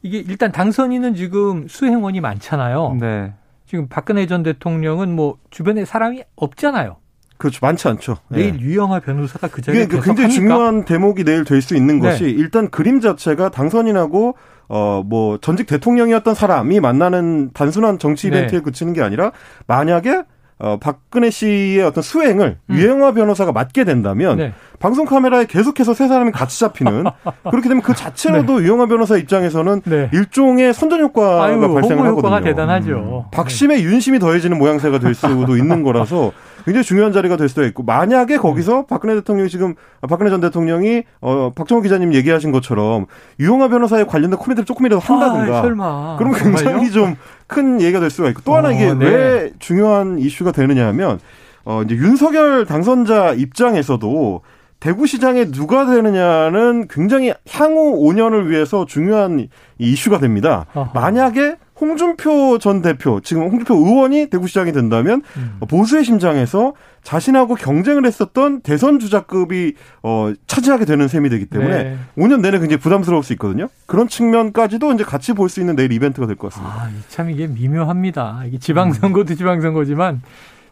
이게 0.02 0.18
일단 0.18 0.52
당선인은 0.52 1.16
지금 1.16 1.66
수행원이 1.70 2.20
많잖아요. 2.20 2.98
네. 3.00 3.34
지금 3.66 3.88
박근혜 3.88 4.28
전 4.28 4.44
대통령은 4.44 5.16
뭐 5.16 5.38
주변에 5.50 5.86
사람이 5.86 6.24
없잖아요. 6.36 6.98
그렇죠. 7.38 7.60
많지 7.62 7.88
않죠. 7.88 8.18
내일 8.28 8.58
네. 8.58 8.60
유영하 8.60 9.00
변호사가 9.00 9.48
그 9.48 9.62
자리에 9.62 9.88
그 9.88 10.02
굉장히 10.02 10.34
중요한 10.34 10.84
대목이 10.84 11.24
내일 11.24 11.46
될 11.46 11.62
수 11.62 11.74
있는 11.74 12.02
네. 12.02 12.10
것이 12.10 12.26
일단 12.26 12.70
그림 12.70 13.00
자체가 13.00 13.50
당선인하고 13.50 14.36
어, 14.68 15.04
뭐, 15.06 15.38
전직 15.38 15.68
대통령이었던 15.68 16.34
사람이 16.34 16.80
만나는 16.80 17.52
단순한 17.54 18.00
정치 18.00 18.32
네. 18.32 18.38
이벤트에 18.38 18.60
네. 18.60 18.64
그치는 18.64 18.94
게 18.94 19.04
아니라, 19.04 19.32
만약에 19.68 20.24
어, 20.58 20.78
박근혜 20.80 21.30
씨의 21.30 21.84
어떤 21.84 22.02
수행을 22.02 22.58
음. 22.70 22.76
유영화 22.76 23.12
변호사가 23.12 23.52
맡게 23.52 23.84
된다면 23.84 24.38
네. 24.38 24.54
방송 24.80 25.06
카메라에 25.06 25.46
계속해서 25.48 25.94
세 25.94 26.08
사람이 26.08 26.32
같이 26.32 26.60
잡히는 26.62 27.04
그렇게 27.52 27.68
되면 27.68 27.84
그 27.84 27.94
자체로도 27.94 28.60
네. 28.60 28.66
유영화 28.66 28.86
변호사 28.86 29.18
입장에서는 29.18 29.82
네. 29.84 30.10
일종의 30.14 30.74
선전 30.74 31.02
효과가 31.02 31.44
아유, 31.44 31.60
발생을 31.60 32.06
하거든요. 32.06 32.18
효과가 32.18 32.42
대단하죠. 32.42 33.26
음. 33.26 33.32
박심의 33.32 33.84
윤심이 33.84 34.20
더해지는 34.20 34.58
모양새가 34.58 35.00
될 35.00 35.14
수도 35.14 35.58
있는 35.58 35.84
거라서 35.84 36.32
굉장히 36.64 36.84
중요한 36.84 37.12
자리가 37.12 37.38
될 37.38 37.48
수도 37.50 37.64
있고 37.66 37.84
만약에 37.84 38.38
거기서 38.38 38.80
음. 38.80 38.86
박근혜 38.88 39.14
대통령이 39.16 39.50
지금 39.50 39.76
박근혜 40.08 40.32
전 40.32 40.40
대통령이 40.42 41.04
어 41.22 41.52
박정호 41.54 41.82
기자님 41.82 42.14
얘기하신 42.14 42.52
것처럼 42.52 43.06
유영아 43.40 43.68
변호사에 43.68 44.06
관련된 44.06 44.40
코멘트를 44.40 44.66
조금이라도 44.66 45.00
한다든가 45.00 45.60
아, 45.60 45.62
설마. 45.62 46.16
그럼 46.18 46.34
굉장히 46.34 46.92
좀 46.92 47.16
큰 47.48 47.82
얘기가 47.82 48.00
될 48.00 48.10
수가 48.10 48.30
있고 48.30 48.42
또 48.44 48.56
하나 48.56 48.72
이게 48.72 48.88
어, 48.88 48.94
네. 48.94 49.06
왜 49.06 49.52
중요한 49.60 50.20
이슈가 50.20 50.52
되느냐 50.52 50.88
하면 50.88 51.20
어 51.64 51.82
이제 51.84 51.96
윤석열 51.96 52.66
당선자 52.66 53.34
입장에서도 53.34 54.42
대구시장에 54.80 55.52
누가 55.52 55.86
되느냐는 55.86 56.88
굉장히 56.88 57.34
향후 57.50 58.00
5년을 58.04 58.48
위해서 58.48 58.86
중요한 58.86 59.48
이슈가 59.80 60.20
됩니다. 60.20 60.66
어허. 60.74 60.92
만약에 60.94 61.56
홍준표 61.80 62.58
전 62.60 62.82
대표, 62.82 63.20
지금 63.22 63.44
홍준표 63.44 63.76
의원이 63.76 64.30
대구시장이 64.30 64.72
된다면 64.72 65.22
음. 65.38 65.58
보수의 65.68 66.06
심장에서 66.06 66.74
자신하고 67.04 67.56
경쟁을 67.56 68.06
했었던 68.06 68.62
대선 68.62 68.98
주자급이 69.00 69.74
어, 70.02 70.32
차지하게 70.48 70.86
되는 70.86 71.08
셈이 71.08 71.30
되기 71.30 71.46
때문에 71.46 71.84
네. 71.84 71.98
5년 72.18 72.42
내내 72.42 72.60
굉장히 72.60 72.80
부담스러울 72.80 73.24
수 73.24 73.34
있거든요. 73.34 73.68
그런 73.86 74.08
측면까지도 74.08 74.94
이제 74.94 75.04
같이 75.04 75.34
볼 75.34 75.50
수 75.50 75.60
있는 75.60 75.76
내일 75.76 75.92
이벤트가 75.92 76.26
될 76.28 76.36
것 76.38 76.52
같습니다. 76.54 76.74
아, 76.76 76.90
참 77.10 77.30
이게 77.30 77.46
미묘합니다. 77.48 78.44
이게 78.48 78.58
지방선거도 78.58 79.34
음. 79.34 79.36
지방선거지만 79.36 80.22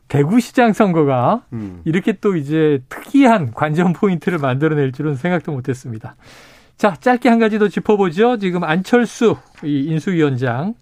대구시장 0.08 0.74
선거가 0.74 1.44
음. 1.54 1.82
이렇게 1.86 2.14
또 2.14 2.36
이제 2.36 2.82
특이한 2.90 3.52
관전 3.54 3.94
포인트를 3.94 4.38
만들어낼 4.38 4.92
줄은 4.92 5.16
생각도 5.16 5.52
못했습니다. 5.52 6.16
자, 6.78 6.96
짧게 7.00 7.30
한 7.30 7.40
가지 7.40 7.60
더 7.60 7.68
짚어보죠. 7.68 8.38
지금 8.40 8.64
안철수 8.64 9.38
이 9.64 9.86
인수위원장 9.88 10.74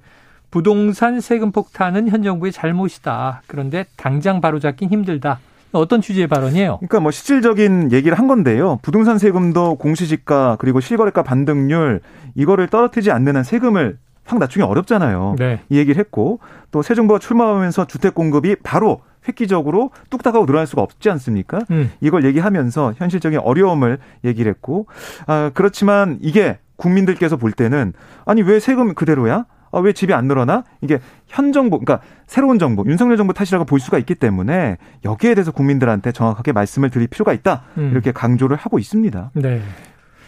부동산 0.52 1.22
세금 1.22 1.52
폭탄은 1.52 2.10
현 2.10 2.24
정부의 2.24 2.52
잘못이다. 2.52 3.42
그런데 3.48 3.86
당장 3.96 4.42
바로잡긴 4.42 4.90
힘들다. 4.90 5.40
어떤 5.72 6.02
취지의 6.02 6.28
발언이에요? 6.28 6.78
그러니까 6.80 7.00
뭐 7.00 7.12
실질적인 7.12 7.94
얘기를 7.94 8.20
한 8.20 8.28
건데요. 8.28 8.80
부동산 8.82 9.18
세금도 9.18 9.76
공시지가 9.76 10.58
그리고 10.60 10.82
실거래가 10.82 11.24
반등률 11.24 12.02
이거를 12.36 12.68
떨어뜨리지 12.68 13.10
않는 13.12 13.38
한 13.38 13.44
세금을 13.46 13.98
확 14.26 14.40
낮추기 14.40 14.62
어렵잖아요. 14.64 15.36
네. 15.40 15.62
이 15.70 15.78
얘기를 15.78 15.98
했고 15.98 16.40
또 16.72 16.82
새 16.82 16.94
정부가 16.94 17.20
출마하면서 17.20 17.88
주택 17.88 18.14
공급이 18.14 18.58
바로 18.62 19.02
획기적으로 19.28 19.92
뚝딱하고 20.10 20.46
늘어날 20.46 20.68
수가 20.68 20.82
없지 20.82 21.10
않습니까? 21.12 21.60
음. 21.72 21.92
이걸 22.02 22.26
얘기하면서 22.26 22.96
현실적인 22.98 23.40
어려움을 23.40 24.00
얘기를 24.26 24.50
했고 24.52 24.88
아 25.28 25.52
그렇지만 25.54 26.18
이게 26.22 26.60
국민들께서 26.76 27.38
볼 27.38 27.54
때는 27.54 27.94
아니 28.26 28.42
왜 28.42 28.60
세금 28.60 28.94
그대로야? 28.94 29.46
아, 29.72 29.80
왜 29.80 29.94
집이 29.94 30.14
안 30.14 30.26
늘어나? 30.26 30.64
이게 30.82 31.00
현 31.28 31.52
정부, 31.52 31.80
그러니까 31.80 32.06
새로운 32.28 32.60
정부, 32.60 32.84
윤석열 32.88 33.18
정부 33.18 33.34
탓이라고 33.34 33.66
볼 33.66 33.80
수가 33.80 33.98
있기 34.00 34.16
때문에 34.16 34.78
여기에 35.06 35.36
대해서 35.36 35.52
국민들한테 35.52 36.12
정확하게 36.12 36.52
말씀을 36.52 36.90
드릴 36.90 37.08
필요가 37.08 37.34
있다. 37.34 37.64
음. 37.78 37.90
이렇게 37.92 38.12
강조를 38.12 38.58
하고 38.58 38.80
있습니다. 38.80 39.32
네. 39.36 39.62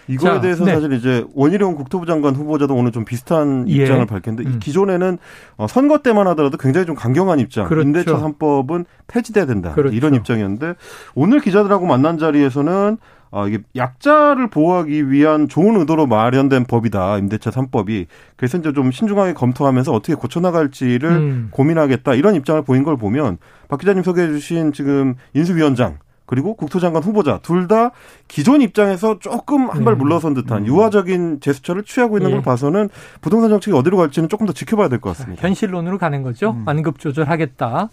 이거에 0.07 0.33
자, 0.33 0.41
대해서 0.41 0.65
네. 0.65 0.73
사실 0.73 0.91
이제 0.93 1.25
원희룡 1.33 1.75
국토부 1.75 2.05
장관 2.05 2.35
후보자도 2.35 2.75
오늘 2.75 2.91
좀 2.91 3.05
비슷한 3.05 3.65
예. 3.69 3.73
입장을 3.73 4.05
밝혔는데 4.05 4.49
음. 4.49 4.59
기존에는 4.59 5.17
어, 5.57 5.67
선거 5.67 5.99
때만 5.99 6.27
하더라도 6.27 6.57
굉장히 6.57 6.85
좀 6.85 6.95
강경한 6.95 7.39
입장. 7.39 7.67
그렇죠. 7.67 7.87
임대차 7.87 8.17
3법은 8.17 8.85
폐지돼야 9.07 9.45
된다. 9.45 9.73
그렇죠. 9.73 9.95
이런 9.95 10.13
입장이었는데 10.15 10.73
오늘 11.15 11.39
기자들하고 11.39 11.85
만난 11.85 12.17
자리에서는 12.17 12.97
어, 13.35 13.47
이게 13.47 13.57
약자를 13.75 14.47
보호하기 14.51 15.09
위한 15.09 15.49
좋은 15.49 15.75
의도로 15.79 16.05
마련된 16.05 16.65
법이다. 16.65 17.17
임대차 17.17 17.49
3법이. 17.49 18.05
그래서 18.35 18.59
이제 18.59 18.71
좀 18.73 18.91
신중하게 18.91 19.33
검토하면서 19.33 19.91
어떻게 19.91 20.13
고쳐나갈지를 20.13 21.09
음. 21.09 21.47
고민하겠다. 21.49 22.13
이런 22.13 22.35
입장을 22.35 22.61
보인 22.61 22.83
걸 22.83 22.95
보면 22.95 23.39
박 23.69 23.79
기자님 23.79 24.03
소개해 24.03 24.27
주신 24.27 24.71
지금 24.71 25.15
인수위원장 25.33 25.97
그리고 26.27 26.55
국토장관 26.55 27.01
후보자 27.01 27.39
둘 27.39 27.67
다 27.67 27.89
기존 28.27 28.61
입장에서 28.61 29.17
조금 29.19 29.69
한발 29.71 29.95
음. 29.95 29.97
물러선 29.97 30.35
듯한 30.35 30.59
음. 30.63 30.67
유화적인 30.67 31.39
제스처를 31.41 31.83
취하고 31.83 32.17
있는 32.19 32.29
예. 32.29 32.33
걸 32.35 32.43
봐서는 32.43 32.89
부동산 33.21 33.49
정책이 33.49 33.75
어디로 33.75 33.97
갈지는 33.97 34.29
조금 34.29 34.45
더 34.45 34.53
지켜봐야 34.53 34.89
될 34.89 34.99
것 34.99 35.09
같습니다. 35.17 35.41
현실론으로 35.47 35.97
가는 35.97 36.21
거죠. 36.21 36.51
음. 36.51 36.63
완급 36.67 36.99
조절하겠다. 36.99 37.89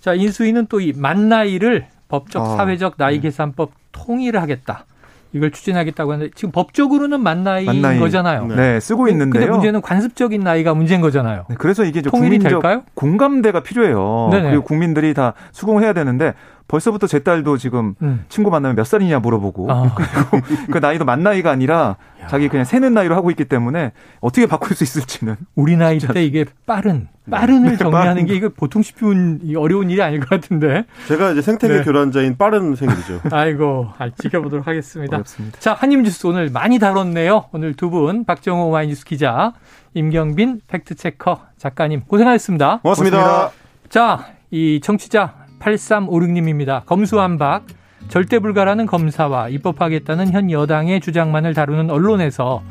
자, 0.00 0.14
인수위는 0.14 0.66
또 0.66 0.78
이 0.80 0.92
만 0.96 1.28
나이를 1.28 1.86
법적 2.08 2.42
아, 2.42 2.56
사회적 2.56 2.96
나이 2.96 3.16
네. 3.16 3.22
계산법 3.22 3.72
통일을 3.94 4.42
하겠다. 4.42 4.84
이걸 5.32 5.50
추진하겠다고 5.50 6.12
하는데 6.12 6.30
지금 6.36 6.52
법적으로는 6.52 7.20
만 7.20 7.42
나이인 7.42 7.82
나이. 7.82 7.98
거잖아요. 7.98 8.46
네, 8.46 8.54
네 8.54 8.80
쓰고 8.80 9.08
있는데요. 9.08 9.40
근데 9.40 9.50
문제는 9.50 9.80
관습적인 9.80 10.40
나이가 10.42 10.74
문제인 10.74 11.00
거잖아요. 11.00 11.46
네, 11.48 11.56
그래서 11.58 11.84
이게 11.84 12.02
통일이 12.02 12.38
될까요? 12.38 12.84
공감대가 12.94 13.60
필요해요. 13.64 14.28
네네. 14.30 14.50
그리고 14.50 14.62
국민들이 14.62 15.12
다 15.12 15.34
수긍해야 15.50 15.92
되는데 15.92 16.34
벌써부터 16.66 17.06
제 17.06 17.18
딸도 17.18 17.58
지금 17.58 17.94
음. 18.02 18.24
친구 18.28 18.50
만나면 18.50 18.74
몇 18.76 18.84
살이냐 18.84 19.18
물어보고 19.18 19.70
아. 19.70 19.94
그리고 19.96 20.46
그 20.72 20.78
나이도 20.78 21.04
만 21.04 21.22
나이가 21.22 21.50
아니라 21.50 21.96
야. 22.22 22.26
자기 22.26 22.48
그냥 22.48 22.64
세는 22.64 22.94
나이로 22.94 23.14
하고 23.14 23.30
있기 23.30 23.44
때문에 23.44 23.92
어떻게 24.20 24.46
바꿀 24.46 24.74
수 24.76 24.82
있을지는 24.82 25.36
우리 25.54 25.76
나이 25.76 25.98
때 25.98 26.24
이게 26.24 26.46
빠른 26.66 27.08
네. 27.26 27.30
빠른을 27.36 27.70
네, 27.72 27.76
정리하는 27.76 28.12
빠른. 28.14 28.26
게 28.26 28.34
이거 28.34 28.48
보통 28.48 28.82
쉽은 28.82 29.40
어려운 29.56 29.90
일이 29.90 30.00
아닐 30.02 30.20
것 30.20 30.28
같은데 30.30 30.84
제가 31.08 31.32
이제 31.32 31.42
생태계 31.42 31.74
네. 31.78 31.82
교란자인 31.82 32.36
빠른 32.38 32.74
생일이죠. 32.74 33.20
아이고 33.30 33.88
아, 33.98 34.08
지켜보도록 34.10 34.66
하겠습니다. 34.66 35.16
어렵습니다. 35.16 35.58
자 35.60 35.74
한입 35.74 36.00
뉴스 36.00 36.26
오늘 36.26 36.50
많이 36.50 36.78
다뤘네요. 36.78 37.46
오늘 37.52 37.74
두 37.74 37.90
분 37.90 38.24
박정호 38.24 38.70
오마이뉴스 38.70 39.04
기자 39.04 39.52
임경빈 39.92 40.62
fact 40.66 40.93
checker 40.93 41.40
작가님 41.58 42.02
고생하셨습니다. 42.08 42.80
고맙습니다. 42.82 43.18
고맙습니다. 43.18 43.64
자 43.90 44.34
이 44.50 44.78
청취자 44.80 45.34
8356님입니다. 45.64 46.84
검수한박 46.86 47.66
절대 48.08 48.38
불가라는 48.38 48.86
검사와 48.86 49.48
입법하겠다는 49.48 50.30
현 50.32 50.50
여당의 50.50 51.00
주장만을 51.00 51.54
다루는 51.54 51.90
언론에서 51.90 52.62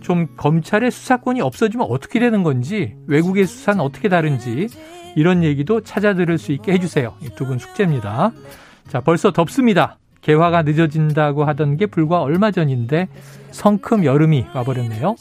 좀 0.00 0.26
검찰의 0.36 0.90
수사권이 0.90 1.40
없어지면 1.40 1.86
어떻게 1.88 2.18
되는 2.18 2.42
건지 2.42 2.96
외국의 3.06 3.46
수사는 3.46 3.80
어떻게 3.80 4.08
다른지 4.08 4.68
이런 5.14 5.44
얘기도 5.44 5.82
찾아 5.82 6.14
들을 6.14 6.36
수 6.38 6.50
있게 6.52 6.72
해주세요. 6.72 7.14
이 7.22 7.28
두 7.36 7.44
분 7.46 7.58
숙제입니다. 7.58 8.32
자 8.88 9.00
벌써 9.00 9.30
덥습니다. 9.30 9.98
개화가 10.22 10.62
늦어진다고 10.62 11.44
하던 11.44 11.76
게 11.76 11.86
불과 11.86 12.22
얼마 12.22 12.50
전인데 12.50 13.08
성큼 13.52 14.04
여름이 14.04 14.46
와버렸네요. 14.54 15.14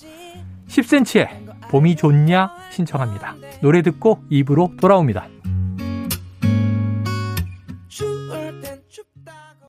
10cm의 0.68 1.28
봄이 1.70 1.96
좋냐 1.96 2.52
신청합니다. 2.72 3.36
노래 3.62 3.82
듣고 3.82 4.20
입으로 4.30 4.72
돌아옵니다. 4.80 5.28